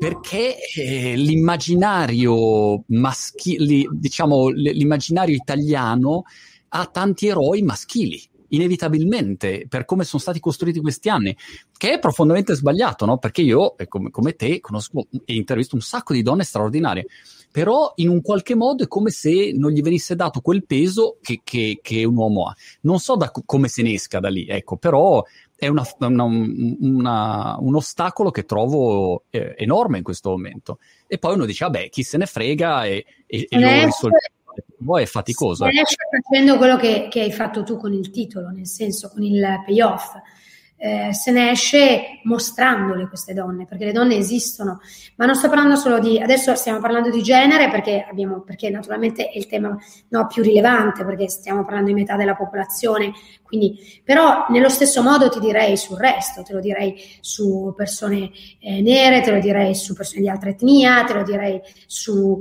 [0.00, 6.22] perché eh, l'immaginario maschile, diciamo, l'immaginario italiano
[6.68, 8.18] ha tanti eroi maschili.
[8.52, 11.36] inevitabilmente per come sono stati costruiti questi anni,
[11.76, 13.18] che è profondamente sbagliato, no?
[13.18, 17.06] Perché io, come, come te, conosco e intervisto un sacco di donne straordinarie
[17.50, 21.40] però in un qualche modo è come se non gli venisse dato quel peso che,
[21.42, 22.54] che, che un uomo ha.
[22.82, 25.22] Non so da, come se ne esca da lì, ecco, però
[25.60, 30.78] è una, una, una, un ostacolo che trovo eh, enorme in questo momento.
[31.06, 34.18] E poi uno dice, vabbè, chi se ne frega e, e, e lo risolve.
[34.82, 35.66] Poi è faticoso.
[35.66, 39.22] Se esce facendo quello che, che hai fatto tu con il titolo, nel senso con
[39.22, 40.14] il payoff
[40.82, 44.80] eh, se ne esce mostrandole queste donne, perché le donne esistono,
[45.16, 49.28] ma non sto parlando solo di, adesso stiamo parlando di genere perché, abbiamo, perché naturalmente
[49.28, 49.76] è il tema
[50.08, 53.12] no, più rilevante, perché stiamo parlando di metà della popolazione,
[53.42, 58.80] quindi, però nello stesso modo ti direi sul resto, te lo direi su persone eh,
[58.80, 62.40] nere, te lo direi su persone di altra etnia, te lo direi su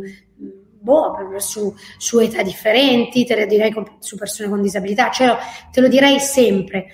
[0.82, 5.38] boh, su, su, età differenti, te lo direi con, su persone con disabilità, cioè
[5.74, 6.88] te lo direi sempre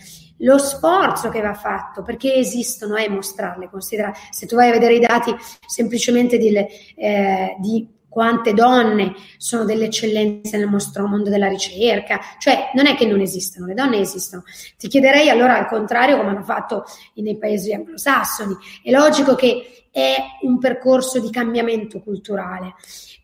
[0.45, 3.69] lo sforzo che va fatto, perché esistono e mostrarle.
[3.69, 5.36] Considera, se tu vai a vedere i dati
[5.67, 12.69] semplicemente di, eh, di quante donne sono delle eccellenze nel nostro mondo della ricerca, cioè
[12.73, 14.43] non è che non esistono, le donne esistono.
[14.77, 18.55] Ti chiederei allora al contrario come hanno fatto nei paesi anglosassoni.
[18.84, 22.75] È logico che è un percorso di cambiamento culturale,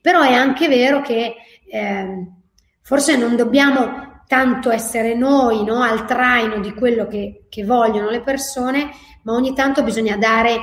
[0.01, 1.35] però è anche vero che
[1.69, 2.27] eh,
[2.81, 8.21] forse non dobbiamo tanto essere noi no, al traino di quello che, che, vogliono le
[8.21, 8.89] persone,
[9.23, 10.57] ma ogni tanto bisogna dare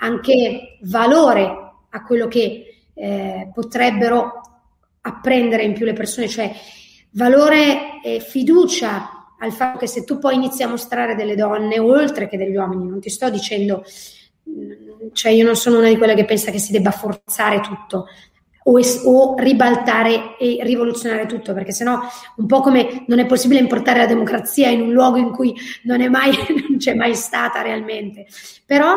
[0.00, 1.44] anche valore
[1.88, 4.40] a quello che eh, potrebbero
[5.02, 6.52] apprendere in più le persone, cioè
[7.12, 12.26] valore e fiducia al fatto che se tu poi inizi a mostrare delle donne oltre
[12.26, 13.84] che degli uomini, non ti sto dicendo,
[15.12, 18.06] cioè io non sono una di quelle che pensa che si debba forzare tutto,
[18.68, 22.00] o, es- o, ribaltare e rivoluzionare tutto, perché sennò
[22.36, 26.00] un po' come non è possibile importare la democrazia in un luogo in cui non,
[26.00, 26.30] è mai,
[26.68, 28.26] non c'è mai stata realmente.
[28.64, 28.96] Però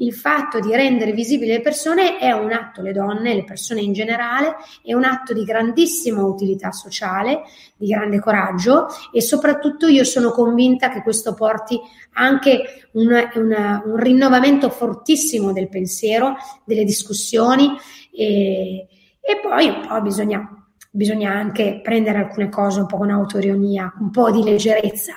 [0.00, 3.92] il fatto di rendere visibili le persone è un atto, le donne, le persone in
[3.92, 7.42] generale, è un atto di grandissima utilità sociale,
[7.76, 11.78] di grande coraggio e soprattutto io sono convinta che questo porti
[12.14, 17.70] anche una, una, un rinnovamento fortissimo del pensiero, delle discussioni
[18.10, 18.88] e,
[19.26, 20.46] e poi un po' bisogna,
[20.90, 25.14] bisogna anche prendere alcune cose un po' con autoironia, un po' di leggerezza.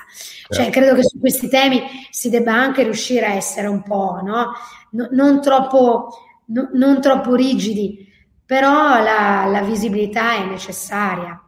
[0.48, 0.70] Cioè, certo.
[0.70, 4.52] credo che su questi temi si debba anche riuscire a essere un po', no?
[4.92, 6.08] no non, troppo,
[6.46, 8.06] no, non troppo rigidi,
[8.46, 11.38] però la, la visibilità è necessaria.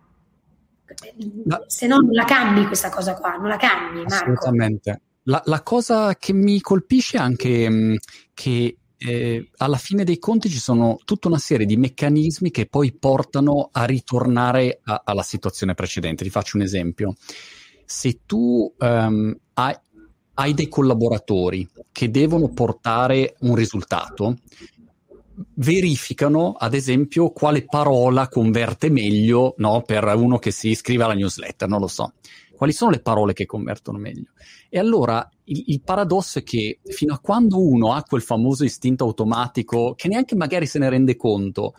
[1.66, 4.00] Se no non la cambi questa cosa qua, non la cambi.
[4.00, 4.14] Marco.
[4.14, 5.00] Assolutamente.
[5.22, 7.96] La, la, cosa che mi colpisce è anche mh,
[8.34, 12.92] che eh, alla fine dei conti ci sono tutta una serie di meccanismi che poi
[12.92, 16.22] portano a ritornare a, alla situazione precedente.
[16.22, 17.14] Ti faccio un esempio.
[17.86, 19.74] Se tu um, hai,
[20.34, 24.36] hai dei collaboratori che devono portare un risultato,
[25.54, 31.68] verificano, ad esempio, quale parola converte meglio no, per uno che si iscrive alla newsletter,
[31.68, 32.12] non lo so.
[32.54, 34.32] Quali sono le parole che convertono meglio?
[34.68, 39.04] E allora il, il, paradosso è che fino a quando uno ha quel famoso istinto
[39.04, 41.74] automatico, che neanche magari se ne rende conto,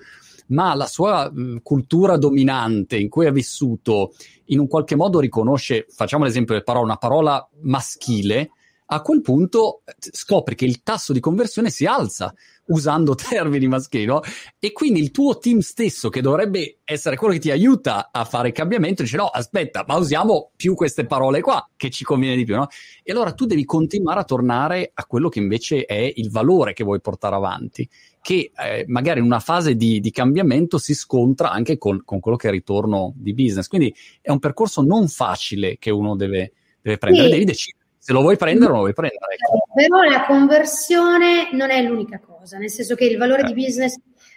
[0.47, 4.13] ma la sua mh, cultura dominante in cui ha vissuto
[4.45, 8.51] in un qualche modo riconosce, facciamo l'esempio del parola, una parola maschile,
[8.93, 12.33] a quel punto eh, scopri che il tasso di conversione si alza
[12.67, 14.21] usando termini maschili, no?
[14.59, 18.49] E quindi il tuo team stesso, che dovrebbe essere quello che ti aiuta a fare
[18.49, 22.43] il cambiamento, dice no, aspetta, ma usiamo più queste parole qua, che ci conviene di
[22.43, 22.67] più, no?
[23.01, 26.83] E allora tu devi continuare a tornare a quello che invece è il valore che
[26.83, 27.87] vuoi portare avanti,
[28.21, 32.37] che eh, magari in una fase di, di, cambiamento si scontra anche con, con, quello
[32.37, 33.67] che è il ritorno di business.
[33.67, 36.51] Quindi è un percorso non facile che uno deve,
[36.81, 37.31] deve prendere, sì.
[37.31, 39.35] devi decidere se lo vuoi prendere o lo vuoi prendere.
[39.35, 39.63] Ecco.
[39.75, 43.95] Però la conversione non è l'unica cosa, nel senso che il valore di business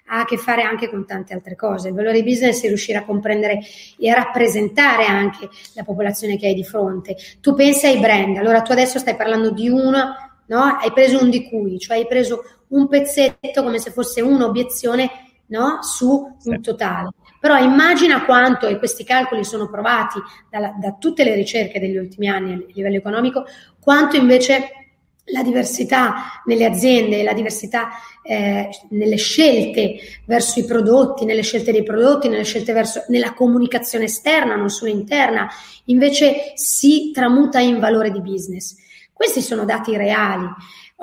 [0.08, 1.88] ha a che fare anche con tante altre cose.
[1.88, 3.60] Il valore di business è riuscire a comprendere
[3.98, 7.16] e a rappresentare anche la popolazione che hai di fronte.
[7.40, 10.62] Tu pensi ai brand, allora tu adesso stai parlando di uno, no?
[10.78, 15.82] Hai preso un di cui, cioè hai preso un pezzetto come se fosse un'obiezione no?
[15.82, 17.10] su un totale.
[17.40, 20.18] Però immagina quanto, e questi calcoli sono provati
[20.50, 23.44] da, da tutte le ricerche degli ultimi anni a livello economico,
[23.78, 24.84] quanto invece
[25.28, 27.90] la diversità nelle aziende, la diversità
[28.22, 34.04] eh, nelle scelte verso i prodotti, nelle scelte dei prodotti, nelle scelte verso nella comunicazione
[34.04, 35.48] esterna, non solo interna,
[35.84, 38.76] invece si tramuta in valore di business.
[39.12, 40.46] Questi sono dati reali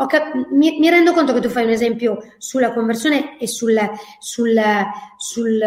[0.08, 3.78] cap- mi, mi, rendo conto che tu fai un esempio sulla conversione e sul,
[4.20, 4.60] sul,
[5.18, 5.60] sul,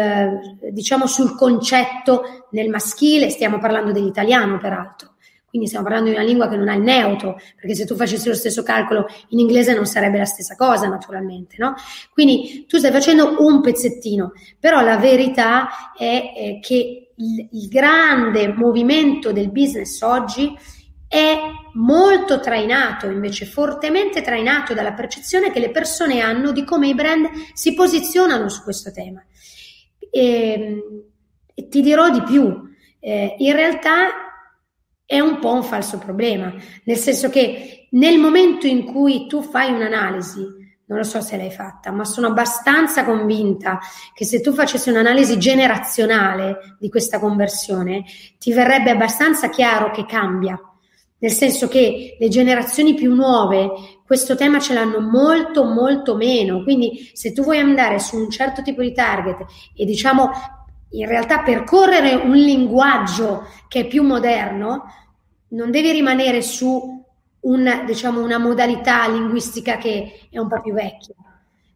[0.71, 5.15] diciamo sul concetto nel maschile, stiamo parlando dell'italiano peraltro,
[5.47, 8.27] quindi stiamo parlando di una lingua che non ha il neutro, perché se tu facessi
[8.27, 11.75] lo stesso calcolo in inglese non sarebbe la stessa cosa naturalmente, no?
[12.11, 18.51] Quindi tu stai facendo un pezzettino, però la verità è, è che il, il grande
[18.53, 20.53] movimento del business oggi
[21.15, 21.39] è
[21.75, 27.29] molto trainato, invece fortemente trainato dalla percezione che le persone hanno di come i brand
[27.53, 29.23] si posizionano su questo tema.
[30.11, 30.81] E, ehm,
[31.53, 34.07] e ti dirò di più, eh, in realtà
[35.05, 39.71] è un po' un falso problema, nel senso che nel momento in cui tu fai
[39.71, 40.45] un'analisi,
[40.87, 43.79] non lo so se l'hai fatta, ma sono abbastanza convinta
[44.13, 48.03] che se tu facessi un'analisi generazionale di questa conversione,
[48.37, 50.59] ti verrebbe abbastanza chiaro che cambia.
[51.17, 53.71] Nel senso che le generazioni più nuove
[54.05, 58.61] questo tema ce l'hanno molto molto meno, quindi se tu vuoi andare su un certo
[58.61, 60.29] tipo di target e diciamo
[60.91, 64.83] in realtà percorrere un linguaggio che è più moderno,
[65.49, 67.03] non devi rimanere su
[67.41, 71.15] un, diciamo, una modalità linguistica che è un po' più vecchia,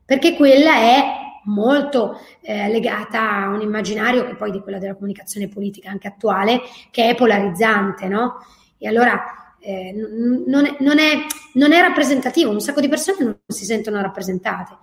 [0.06, 1.04] perché quella è
[1.45, 6.62] molto eh, legata a un immaginario che poi di quella della comunicazione politica anche attuale,
[6.91, 8.38] che è polarizzante, no?
[8.79, 13.37] E allora eh, non, è, non, è, non, è, rappresentativo, un sacco di persone non
[13.47, 14.77] si sentono rappresentate.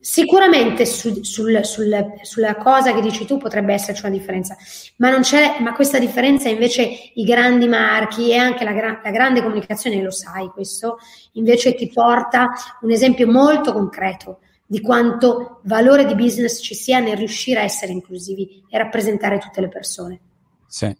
[0.00, 4.56] Sicuramente su, sul, sul, sulla cosa che dici tu potrebbe esserci una differenza,
[4.96, 9.10] ma, non c'è, ma questa differenza invece i grandi marchi e anche la, gra- la
[9.10, 10.98] grande comunicazione, lo sai questo,
[11.32, 12.50] invece ti porta
[12.82, 17.92] un esempio molto concreto di quanto valore di business ci sia nel riuscire a essere
[17.92, 20.20] inclusivi e rappresentare tutte le persone.
[20.66, 20.94] Sì.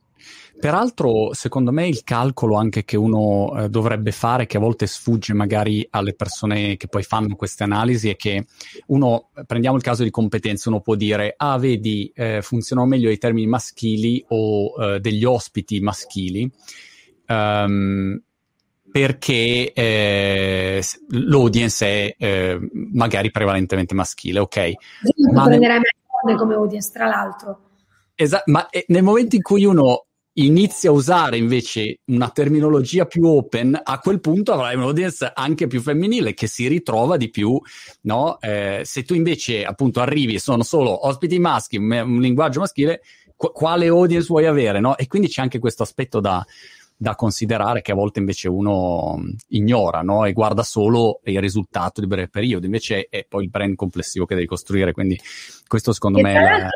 [0.59, 5.35] Peraltro, secondo me, il calcolo anche che uno eh, dovrebbe fare, che a volte sfugge
[5.35, 8.47] magari alle persone che poi fanno queste analisi, è che
[8.87, 13.19] uno, prendiamo il caso di competenze, uno può dire, ah, vedi, eh, funzionano meglio i
[13.19, 16.51] termini maschili o eh, degli ospiti maschili.
[17.29, 18.21] Um,
[18.91, 22.59] perché eh, l'audience è eh,
[22.93, 24.57] magari prevalentemente maschile, ok?
[24.57, 25.81] Io ma prenderai
[26.25, 26.37] nel...
[26.39, 27.61] come audience, tra l'altro.
[28.15, 30.07] Esatto, ma eh, nel momento in cui uno
[30.39, 35.81] inizia a usare invece una terminologia più open, a quel punto avrai un'audience anche più
[35.81, 37.59] femminile che si ritrova di più,
[38.03, 38.39] no?
[38.41, 43.01] Eh, se tu invece appunto arrivi e sono solo ospiti maschi, un, un linguaggio maschile,
[43.35, 44.97] qu- quale audience vuoi avere, no?
[44.97, 46.45] E quindi c'è anche questo aspetto da,
[46.99, 50.25] da considerare che a volte invece uno ignora no?
[50.25, 54.35] e guarda solo il risultato di breve periodo, invece è poi il brand complessivo che
[54.35, 55.19] devi costruire, quindi
[55.67, 56.67] questo secondo me è...
[56.67, 56.71] è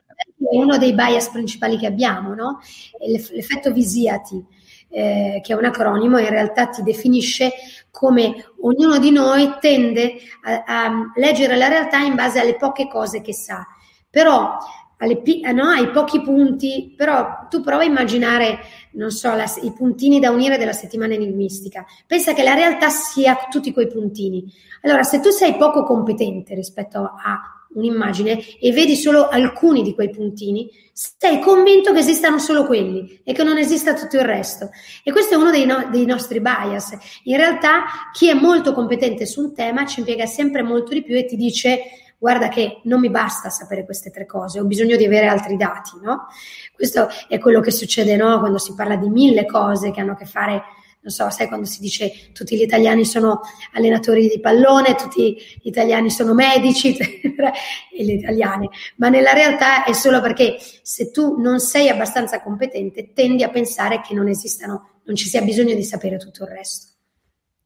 [0.57, 2.61] uno dei bias principali che abbiamo, no?
[2.99, 4.59] l'effetto Visiati.
[4.93, 7.53] Eh, che è un acronimo, in realtà ti definisce
[7.93, 13.21] come ognuno di noi tende a, a leggere la realtà in base alle poche cose
[13.21, 13.65] che sa.
[14.11, 14.59] Però
[14.97, 18.59] alle, eh, no, ai pochi punti, però tu prova a immaginare,
[18.93, 21.85] non so, la, i puntini da unire della settimana enigmistica.
[22.07, 24.53] Pensa che la realtà sia tutti quei puntini.
[24.83, 30.11] Allora, se tu sei poco competente rispetto a un'immagine e vedi solo alcuni di quei
[30.11, 34.71] puntini, sei convinto che esistano solo quelli e che non esista tutto il resto.
[35.03, 36.97] E questo è uno dei, no, dei nostri bias.
[37.25, 41.17] In realtà, chi è molto competente su un tema ci impiega sempre molto di più
[41.17, 41.81] e ti dice
[42.19, 45.93] guarda che non mi basta sapere queste tre cose, ho bisogno di avere altri dati,
[46.03, 46.27] no?
[46.75, 48.39] Questo è quello che succede, no?
[48.41, 50.63] Quando si parla di mille cose che hanno a che fare
[51.03, 53.41] non so, sai quando si dice tutti gli italiani sono
[53.73, 59.93] allenatori di pallone, tutti gli italiani sono medici e le italiane, ma nella realtà è
[59.93, 65.17] solo perché se tu non sei abbastanza competente tendi a pensare che non esistano, non
[65.17, 66.89] ci sia bisogno di sapere tutto il resto.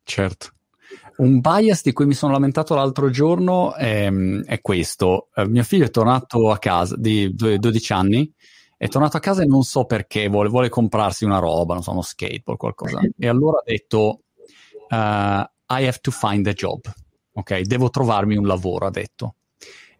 [0.04, 0.50] Certo.
[1.16, 4.10] Un bias di cui mi sono lamentato l'altro giorno è,
[4.44, 5.28] è questo.
[5.34, 8.32] Uh, mio figlio è tornato a casa di 12 anni,
[8.84, 11.92] è tornato a casa e non so perché, vuole, vuole comprarsi una roba, non so,
[11.92, 13.00] uno skateboard, qualcosa.
[13.18, 14.24] E allora ha detto,
[14.90, 16.92] uh, I have to find a job.
[17.32, 19.36] Ok, devo trovarmi un lavoro, ha detto.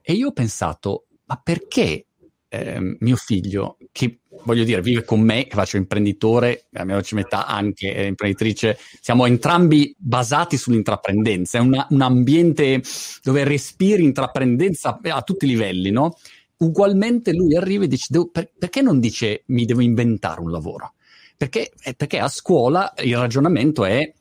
[0.03, 2.09] E io ho pensato, ma perché
[2.51, 7.47] eh, mio figlio, che voglio dire, vive con me, che faccio imprenditore, la mia metà
[7.47, 12.83] anche è imprenditrice, siamo entrambi basati sull'intraprendenza, è una, un ambiente
[13.23, 16.17] dove respiri intraprendenza a tutti i livelli, no?
[16.57, 20.95] Ugualmente lui arriva e dice, devo, per, perché non dice mi devo inventare un lavoro?
[21.37, 24.13] Perché, eh, perché a scuola il ragionamento è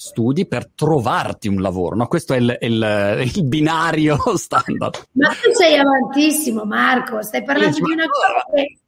[0.00, 2.06] studi per trovarti un lavoro, no?
[2.06, 5.08] Questo è il, il, il, binario standard.
[5.12, 8.78] Ma tu sei avantissimo, Marco, stai parlando di una cosa che...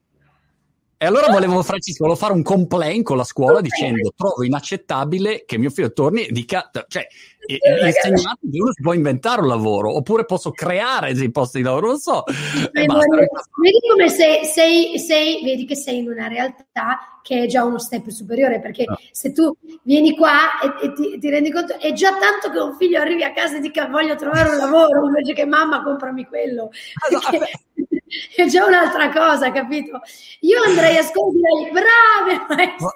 [0.96, 5.58] E allora volevo, Francesco, volevo fare un complaint con la scuola dicendo trovo inaccettabile che
[5.58, 7.04] mio figlio torni e dica, cioè,
[7.46, 11.58] e, e insegnante che uno si può inventare un lavoro oppure posso creare dei posti
[11.58, 12.24] di lavoro, non so.
[12.72, 17.78] Vedi come sei, sei, sei, vedi che sei in una realtà che è già uno
[17.78, 18.98] step superiore perché no.
[19.12, 22.74] se tu vieni qua e, e ti, ti, rendi conto è già tanto che un
[22.76, 26.70] figlio arrivi a casa e dica voglio trovare un lavoro invece che mamma comprami quello.
[27.08, 27.46] Allora,
[28.36, 30.00] è già un'altra cosa, capito?
[30.40, 32.90] Io andrei a scuola e direi brave maestre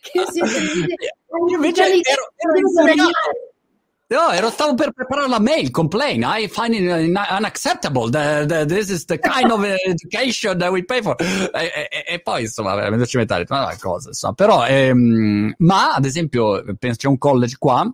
[0.00, 0.86] che siete lì.
[1.50, 3.10] Io invece ero, ero
[4.06, 6.22] No, ero, stavo per preparare la mail complain.
[6.24, 8.10] I find it unacceptable.
[8.10, 11.16] The, the, this is the kind of education that we pay for.
[11.18, 14.34] E, e, e poi, insomma, veramente ci mettere una cosa, insomma.
[14.34, 17.90] Però, ehm, ma ad esempio, penso c'è un college qua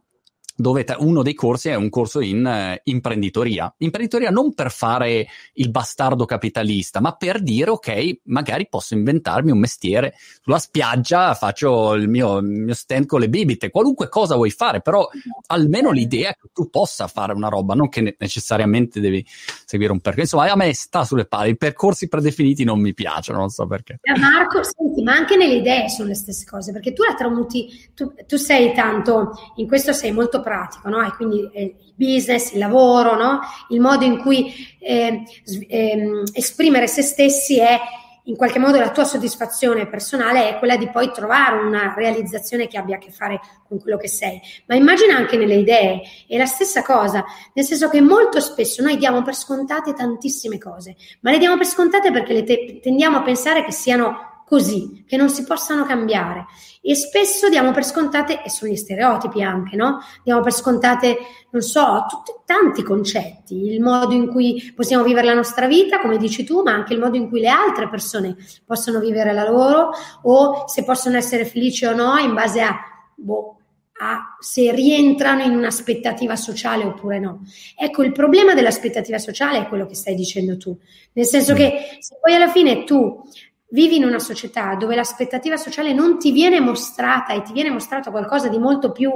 [0.60, 3.72] dove uno dei corsi è un corso in eh, imprenditoria.
[3.78, 9.58] Imprenditoria non per fare il bastardo capitalista, ma per dire, ok, magari posso inventarmi un
[9.58, 10.14] mestiere.
[10.42, 14.80] Sulla spiaggia faccio il mio, il mio stand con le bibite, qualunque cosa vuoi fare,
[14.80, 15.08] però
[15.46, 19.24] almeno l'idea è che tu possa fare una roba, non che necessariamente devi
[19.64, 20.36] seguire un percorso.
[20.36, 23.98] Insomma, a me sta sulle palle, i percorsi predefiniti non mi piacciono, non so perché.
[24.02, 27.90] Eh, Marco, senti, ma anche nelle idee sono le stesse cose, perché tu la tramuti,
[27.94, 31.06] tu, tu sei tanto, in questo sei molto pratico, no?
[31.06, 33.38] E quindi eh, il business, il lavoro, no?
[33.68, 35.22] Il modo in cui eh,
[35.68, 37.78] eh, esprimere se stessi è
[38.24, 42.78] in qualche modo la tua soddisfazione personale è quella di poi trovare una realizzazione che
[42.78, 44.40] abbia a che fare con quello che sei.
[44.66, 47.24] Ma immagina anche nelle idee, è la stessa cosa,
[47.54, 51.66] nel senso che molto spesso noi diamo per scontate tantissime cose, ma le diamo per
[51.66, 56.46] scontate perché te- tendiamo a pensare che siano così, che non si possano cambiare.
[56.82, 60.00] E spesso diamo per scontate, e sono gli stereotipi anche, no?
[60.24, 61.18] Diamo per scontate,
[61.50, 66.16] non so, tutti, tanti concetti, il modo in cui possiamo vivere la nostra vita, come
[66.16, 68.34] dici tu, ma anche il modo in cui le altre persone
[68.66, 69.90] possono vivere la loro,
[70.22, 72.76] o se possono essere felici o no, in base a,
[73.14, 73.56] boh,
[74.00, 77.42] a se rientrano in un'aspettativa sociale oppure no.
[77.76, 80.76] Ecco, il problema dell'aspettativa sociale è quello che stai dicendo tu,
[81.12, 81.56] nel senso mm.
[81.56, 83.22] che se poi alla fine tu
[83.70, 88.10] vivi in una società dove l'aspettativa sociale non ti viene mostrata e ti viene mostrato
[88.10, 89.12] qualcosa di molto più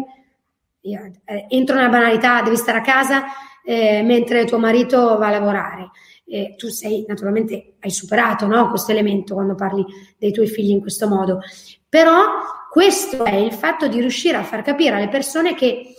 [0.80, 3.24] eh, entro nella banalità, devi stare a casa
[3.64, 5.90] eh, mentre tuo marito va a lavorare.
[6.26, 9.84] Eh, tu sei naturalmente hai superato no, questo elemento quando parli
[10.18, 11.40] dei tuoi figli in questo modo,
[11.88, 12.22] però
[12.70, 15.94] questo è il fatto di riuscire a far capire alle persone che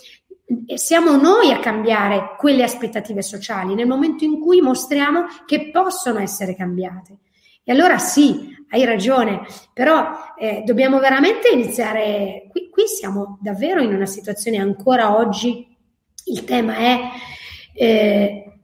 [0.65, 6.19] eh, siamo noi a cambiare quelle aspettative sociali nel momento in cui mostriamo che possono
[6.19, 7.17] essere cambiate.
[7.67, 9.41] E allora sì, hai ragione,
[9.73, 10.07] però
[10.37, 15.75] eh, dobbiamo veramente iniziare, qui, qui, siamo davvero in una situazione ancora oggi,
[16.25, 16.99] il tema è,
[17.73, 18.59] eh,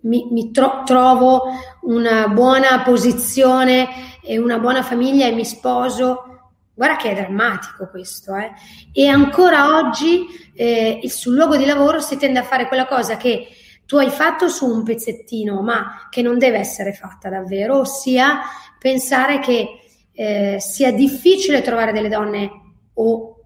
[0.00, 1.42] mi, mi tro- trovo
[1.82, 3.88] una buona posizione
[4.22, 6.34] e una buona famiglia e mi sposo,
[6.76, 8.50] Guarda che è drammatico questo, eh?
[8.92, 13.46] E ancora oggi eh, sul luogo di lavoro si tende a fare quella cosa che
[13.86, 18.40] tu hai fatto su un pezzettino, ma che non deve essere fatta davvero, ossia
[18.78, 19.68] pensare che
[20.12, 22.50] eh, sia difficile trovare delle donne
[22.94, 23.36] o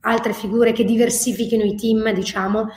[0.00, 2.68] altre figure che diversifichino i team, diciamo,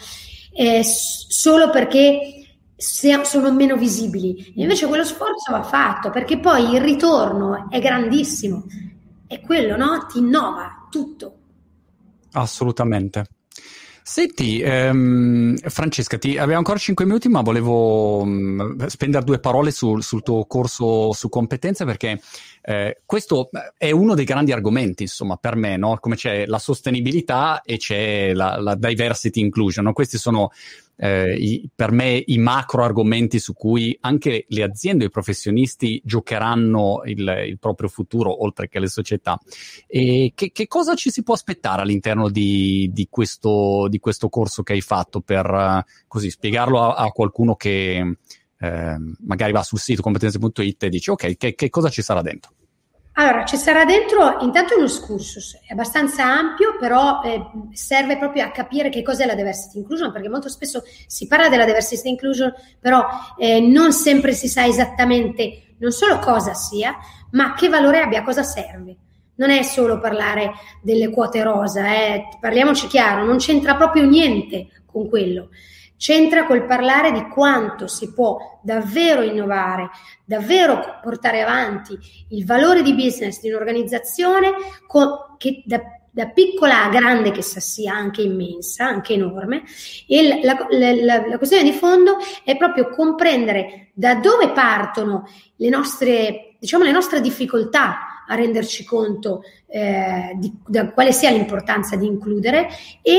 [0.54, 2.40] eh, solo perché
[2.76, 4.54] sono meno visibili.
[4.56, 8.66] Invece quello sforzo va fatto perché poi il ritorno è grandissimo.
[9.28, 10.08] È quello, no?
[10.12, 11.36] Ti innova tutto.
[12.32, 13.26] Assolutamente.
[14.12, 19.70] Senti, ehm, Francesca, ti, abbiamo ancora 5 minuti, ma volevo mh, mm, spendere due parole
[19.70, 22.20] sul, sul tuo corso su competenze perché
[22.62, 25.98] eh, questo è uno dei grandi argomenti, insomma, per me, no?
[26.00, 29.86] come c'è la sostenibilità e c'è la, la diversity inclusion.
[29.86, 29.94] No?
[29.94, 30.52] Questi sono
[30.98, 36.02] eh, i, per me i macro argomenti su cui anche le aziende e i professionisti
[36.04, 39.40] giocheranno il, il proprio futuro, oltre che le società.
[39.88, 44.62] E che, che, cosa ci si può aspettare all'interno di, di, questo, di questo, corso
[44.62, 48.18] che hai fatto per uh, così spiegarlo a, a qualcuno che
[48.60, 52.52] eh, magari va sul sito competenze.it e dice ok, che, che cosa ci sarà dentro?
[53.14, 57.42] Allora, ci sarà dentro intanto uno excursus, è abbastanza ampio, però eh,
[57.74, 61.66] serve proprio a capire che cos'è la diversity inclusion, perché molto spesso si parla della
[61.66, 63.06] diversity inclusion, però
[63.38, 66.96] eh, non sempre si sa esattamente non solo cosa sia,
[67.32, 68.96] ma che valore abbia, cosa serve.
[69.36, 75.10] Non è solo parlare delle quote rosa, eh, parliamoci chiaro, non c'entra proprio niente con
[75.10, 75.50] quello
[76.00, 79.90] c'entra col parlare di quanto si può davvero innovare,
[80.24, 84.54] davvero portare avanti il valore di business di un'organizzazione
[84.88, 89.64] con, che da, da piccola a grande che sia anche immensa, anche enorme,
[90.08, 95.28] e la, la, la, la, questione di fondo è proprio comprendere da dove partono
[95.58, 101.98] le nostre, diciamo, le nostre difficoltà a renderci conto eh, di da quale sia l'importanza
[101.98, 102.70] di includere
[103.02, 103.18] e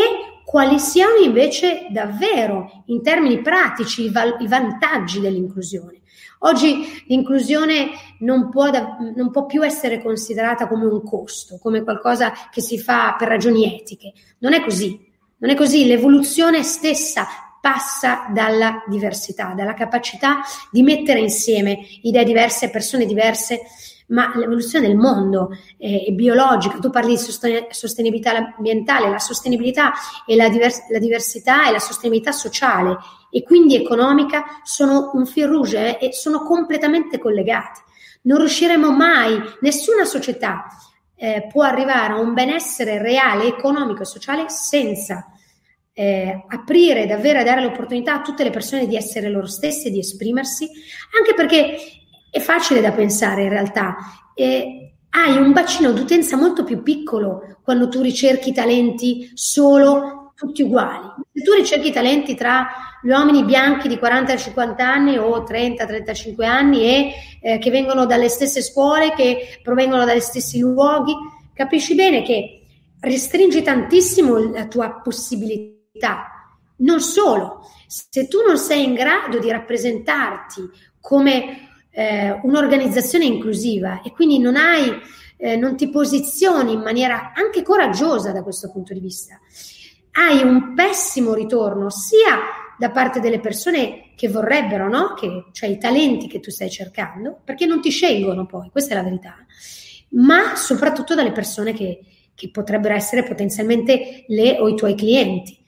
[0.51, 6.01] quali siano invece davvero in termini pratici i, val- i vantaggi dell'inclusione.
[6.40, 12.32] Oggi l'inclusione non può, da, non può, più essere considerata come un costo, come qualcosa
[12.51, 14.12] che si fa per ragioni etiche.
[14.38, 14.98] Non è così.
[15.36, 15.86] Non è così.
[15.86, 17.28] L'evoluzione stessa
[17.61, 20.40] passa dalla diversità, dalla capacità
[20.72, 23.61] di mettere insieme idee diverse, persone diverse,
[24.11, 26.79] ma l'evoluzione del mondo è, è biologica.
[26.79, 29.93] Tu parli di sostenibilità ambientale, la sostenibilità
[30.27, 32.97] e la, divers- la diversità e la sostenibilità sociale
[33.31, 37.81] e quindi economica sono un fil rouge eh, e sono completamente collegati.
[38.23, 40.67] Non riusciremo mai, nessuna società
[41.17, 45.27] eh, può arrivare a un benessere reale, economico e sociale senza
[45.93, 49.99] eh, aprire davvero e dare l'opportunità a tutte le persone di essere loro stesse, di
[49.99, 50.69] esprimersi,
[51.19, 51.77] anche perché
[52.31, 53.97] è facile da pensare in realtà.
[54.35, 61.09] Eh, hai un bacino d'utenza molto più piccolo quando tu ricerchi talenti solo tutti uguali.
[61.33, 62.68] Se tu ricerchi talenti tra
[63.03, 67.12] gli uomini bianchi di 40-50 anni o 30-35 anni e
[67.43, 71.14] eh, che vengono dalle stesse scuole, che provengono dagli stessi luoghi,
[71.53, 72.66] capisci bene che
[73.01, 76.26] restringi tantissimo la tua possibilità.
[76.78, 80.62] Non solo, se tu non sei in grado di rappresentarti
[81.01, 84.93] come eh, un'organizzazione inclusiva e quindi non hai,
[85.36, 89.38] eh, non ti posizioni in maniera anche coraggiosa da questo punto di vista,
[90.12, 92.38] hai un pessimo ritorno sia
[92.78, 95.14] da parte delle persone che vorrebbero, no?
[95.14, 98.97] Che, cioè i talenti che tu stai cercando, perché non ti scelgono poi, questa è
[98.97, 99.34] la verità,
[100.11, 102.01] ma soprattutto dalle persone che,
[102.34, 105.59] che potrebbero essere potenzialmente le o i tuoi clienti.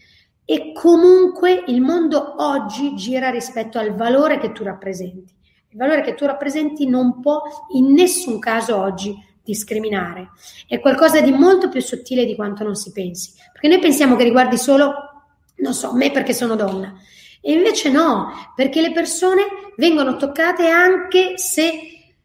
[0.44, 5.32] E comunque il mondo oggi gira rispetto al valore che tu rappresenti.
[5.72, 7.42] Il valore che tu rappresenti non può
[7.74, 10.30] in nessun caso oggi discriminare.
[10.68, 13.32] È qualcosa di molto più sottile di quanto non si pensi.
[13.50, 14.94] Perché noi pensiamo che riguardi solo
[15.56, 16.94] non so, me perché sono donna.
[17.40, 19.42] E invece no, perché le persone
[19.76, 21.72] vengono toccate anche se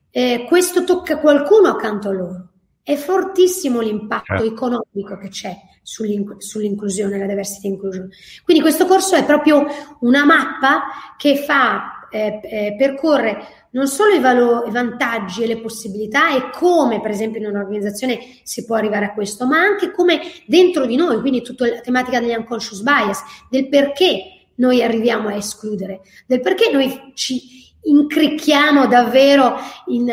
[0.09, 2.47] eh, questo tocca qualcuno accanto a loro.
[2.83, 4.47] È fortissimo l'impatto eh.
[4.47, 8.09] economico che c'è sull'inc- sull'inclusione, la diversity inclusion.
[8.43, 9.65] Quindi questo corso è proprio
[10.01, 10.83] una mappa
[11.17, 16.49] che fa, eh, eh, percorre non solo i, valo- i vantaggi e le possibilità e
[16.51, 20.95] come, per esempio, in un'organizzazione si può arrivare a questo, ma anche come dentro di
[20.95, 26.41] noi, quindi tutta la tematica degli unconscious bias, del perché noi arriviamo a escludere, del
[26.41, 29.55] perché noi ci incricchiamo davvero
[29.87, 30.11] in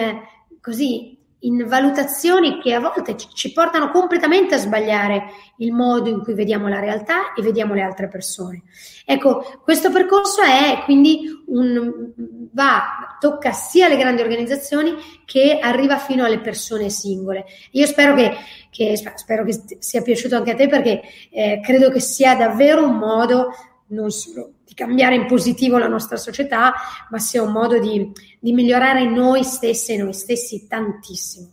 [0.60, 1.13] così
[1.44, 5.24] in valutazioni che a volte ci portano completamente a sbagliare
[5.58, 8.62] il modo in cui vediamo la realtà e vediamo le altre persone.
[9.04, 12.12] Ecco, questo percorso è quindi un
[12.52, 17.44] va, tocca sia le grandi organizzazioni che arriva fino alle persone singole.
[17.72, 18.34] Io spero che,
[18.70, 22.96] che spero che sia piaciuto anche a te perché eh, credo che sia davvero un
[22.96, 23.48] modo
[23.88, 26.72] non solo di cambiare in positivo la nostra società,
[27.10, 28.10] ma sia un modo di,
[28.40, 31.50] di migliorare noi stessi e noi stessi tantissimo.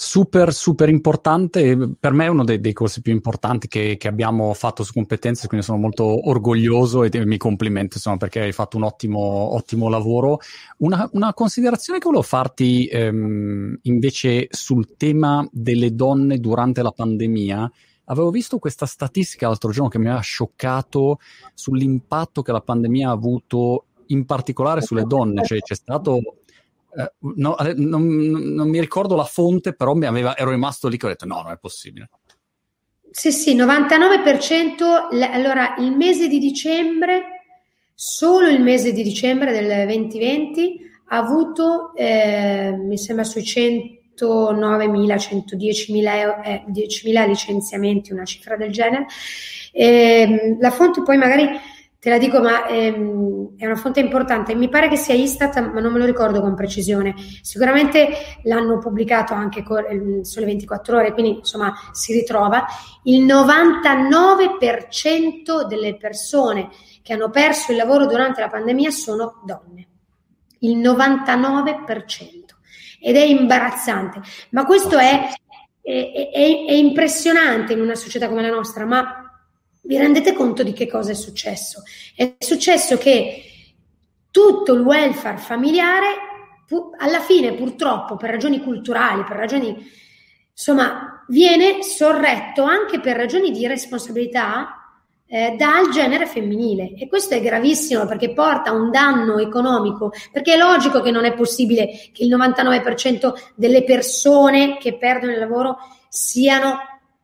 [0.00, 4.54] Super super importante per me è uno dei, dei corsi più importanti che, che, abbiamo
[4.54, 8.84] fatto su competenze quindi sono molto orgoglioso e mi complimento insomma perché hai fatto un
[8.84, 10.38] ottimo, ottimo lavoro.
[10.78, 17.68] Una, una, considerazione che volevo farti ehm, invece sul tema delle donne durante la pandemia
[18.10, 21.18] Avevo visto questa statistica l'altro giorno che mi ha scioccato
[21.54, 26.20] sull'impatto che la pandemia ha avuto in particolare sulle donne, cioè c'è stato
[26.96, 31.10] eh, no, non, non, mi ricordo la fonte, però aveva, ero rimasto lì che ho
[31.10, 32.08] detto no, non è possibile.
[33.10, 35.32] Sì, sì, 99%.
[35.32, 37.22] Allora, il mese di dicembre,
[37.94, 40.80] solo il mese di dicembre del 2020,
[41.10, 48.70] ha avuto, eh, mi sembra, sui 100 109.000, 110.000 eh, 10.000 licenziamenti, una cifra del
[48.70, 49.06] genere.
[49.72, 51.48] Eh, la fonte poi magari
[52.00, 54.54] te la dico, ma ehm, è una fonte importante.
[54.54, 57.12] Mi pare che sia Istat, ma non me lo ricordo con precisione.
[57.42, 62.66] Sicuramente l'hanno pubblicato anche con, eh, sulle 24 ore, quindi insomma si ritrova.
[63.04, 66.68] Il 99% delle persone
[67.02, 69.86] che hanno perso il lavoro durante la pandemia sono donne.
[70.60, 72.37] Il 99%
[73.00, 74.20] ed è imbarazzante.
[74.50, 75.28] Ma questo è,
[75.80, 79.22] è, è, impressionante in una società come la nostra, ma
[79.82, 81.82] vi rendete conto di che cosa è successo?
[82.14, 83.42] È successo che
[84.30, 86.06] tutto il welfare familiare,
[86.98, 89.74] alla fine purtroppo per ragioni culturali, per ragioni
[90.50, 94.77] insomma, viene sorretto anche per ragioni di responsabilità
[95.30, 100.54] eh, dal genere femminile e questo è gravissimo perché porta a un danno economico, perché
[100.54, 105.76] è logico che non è possibile che il 99% delle persone che perdono il lavoro
[106.08, 106.78] siano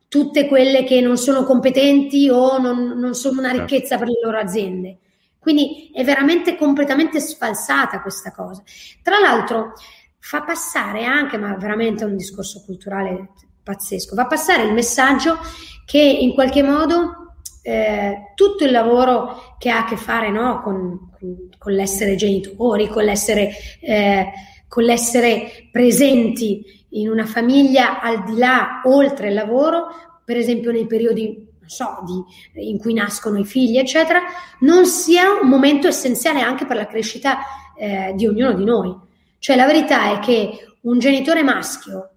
[0.09, 3.65] tutte quelle che non sono competenti o non, non sono una certo.
[3.65, 4.99] ricchezza per le loro aziende.
[5.39, 8.63] Quindi è veramente completamente sfalsata questa cosa.
[9.03, 9.73] Tra l'altro
[10.19, 13.31] fa passare anche, ma veramente è un discorso culturale
[13.63, 15.39] pazzesco, fa passare il messaggio
[15.85, 17.24] che in qualche modo
[17.67, 21.11] eh, tutto il lavoro che ha a che fare no, con,
[21.57, 24.31] con, l'essere genitori, con l'essere, eh,
[24.69, 29.87] con l'essere presenti in una famiglia al di là, oltre il lavoro,
[30.27, 34.21] per esempio nei periodi so, di, in cui nascono i figli, eccetera,
[34.61, 37.39] non sia un momento essenziale anche per la crescita
[37.79, 38.95] eh, di ognuno di noi.
[39.39, 42.11] Cioè la verità è che un genitore maschio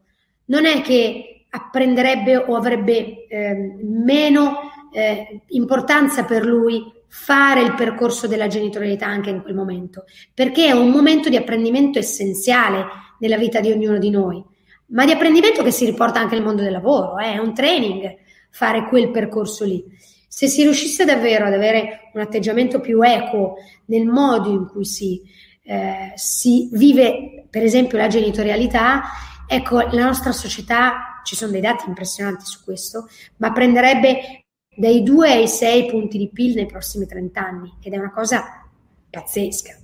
[0.47, 8.25] non è che apprenderebbe o avrebbe eh, meno eh, importanza per lui fare il percorso
[8.25, 12.83] della genitorialità anche in quel momento, perché è un momento di apprendimento essenziale
[13.19, 14.43] nella vita di ognuno di noi,
[14.87, 18.17] ma di apprendimento che si riporta anche nel mondo del lavoro, eh, è un training
[18.49, 19.85] fare quel percorso lì.
[20.27, 25.21] Se si riuscisse davvero ad avere un atteggiamento più equo nel modo in cui si,
[25.61, 29.03] eh, si vive, per esempio, la genitorialità,
[29.47, 34.46] ecco, la nostra società, ci sono dei dati impressionanti su questo, ma prenderebbe
[34.77, 38.63] dai 2 ai 6 punti di PIL nei prossimi 30 anni ed è una cosa
[39.09, 39.75] pazzesca.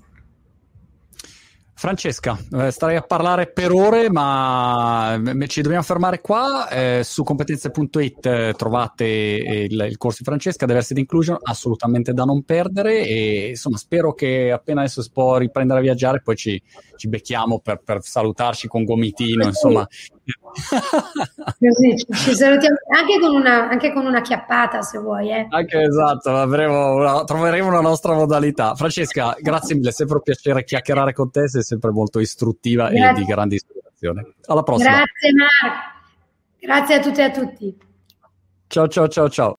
[1.84, 6.70] Francesca, eh, starei a parlare per ore, ma ci dobbiamo fermare qua.
[6.70, 12.44] Eh, su competenze.it eh, trovate il, il, corso di Francesca, Diversity Inclusion, assolutamente da non
[12.44, 13.06] perdere.
[13.06, 16.64] E insomma, spero che appena adesso si può riprendere a viaggiare, poi ci,
[16.96, 19.44] ci becchiamo per, per, salutarci con gomitino.
[19.44, 19.86] Insomma,
[21.60, 25.32] Così ci, salutiamo anche con, una, anche con una chiappata se vuoi.
[25.32, 25.48] Eh.
[25.50, 28.76] Anche esatto, una, troveremo una nostra modalità.
[28.76, 33.10] Francesca, grazie mille, è sempre un piacere chiacchierare con te, sei sempre molto istruttiva grazie.
[33.10, 34.34] e di grande ispirazione.
[34.46, 34.90] Alla prossima.
[34.90, 35.80] Grazie Marco,
[36.60, 37.78] grazie a tutte e a tutti.
[38.68, 39.52] Ciao ciao ciao ciao.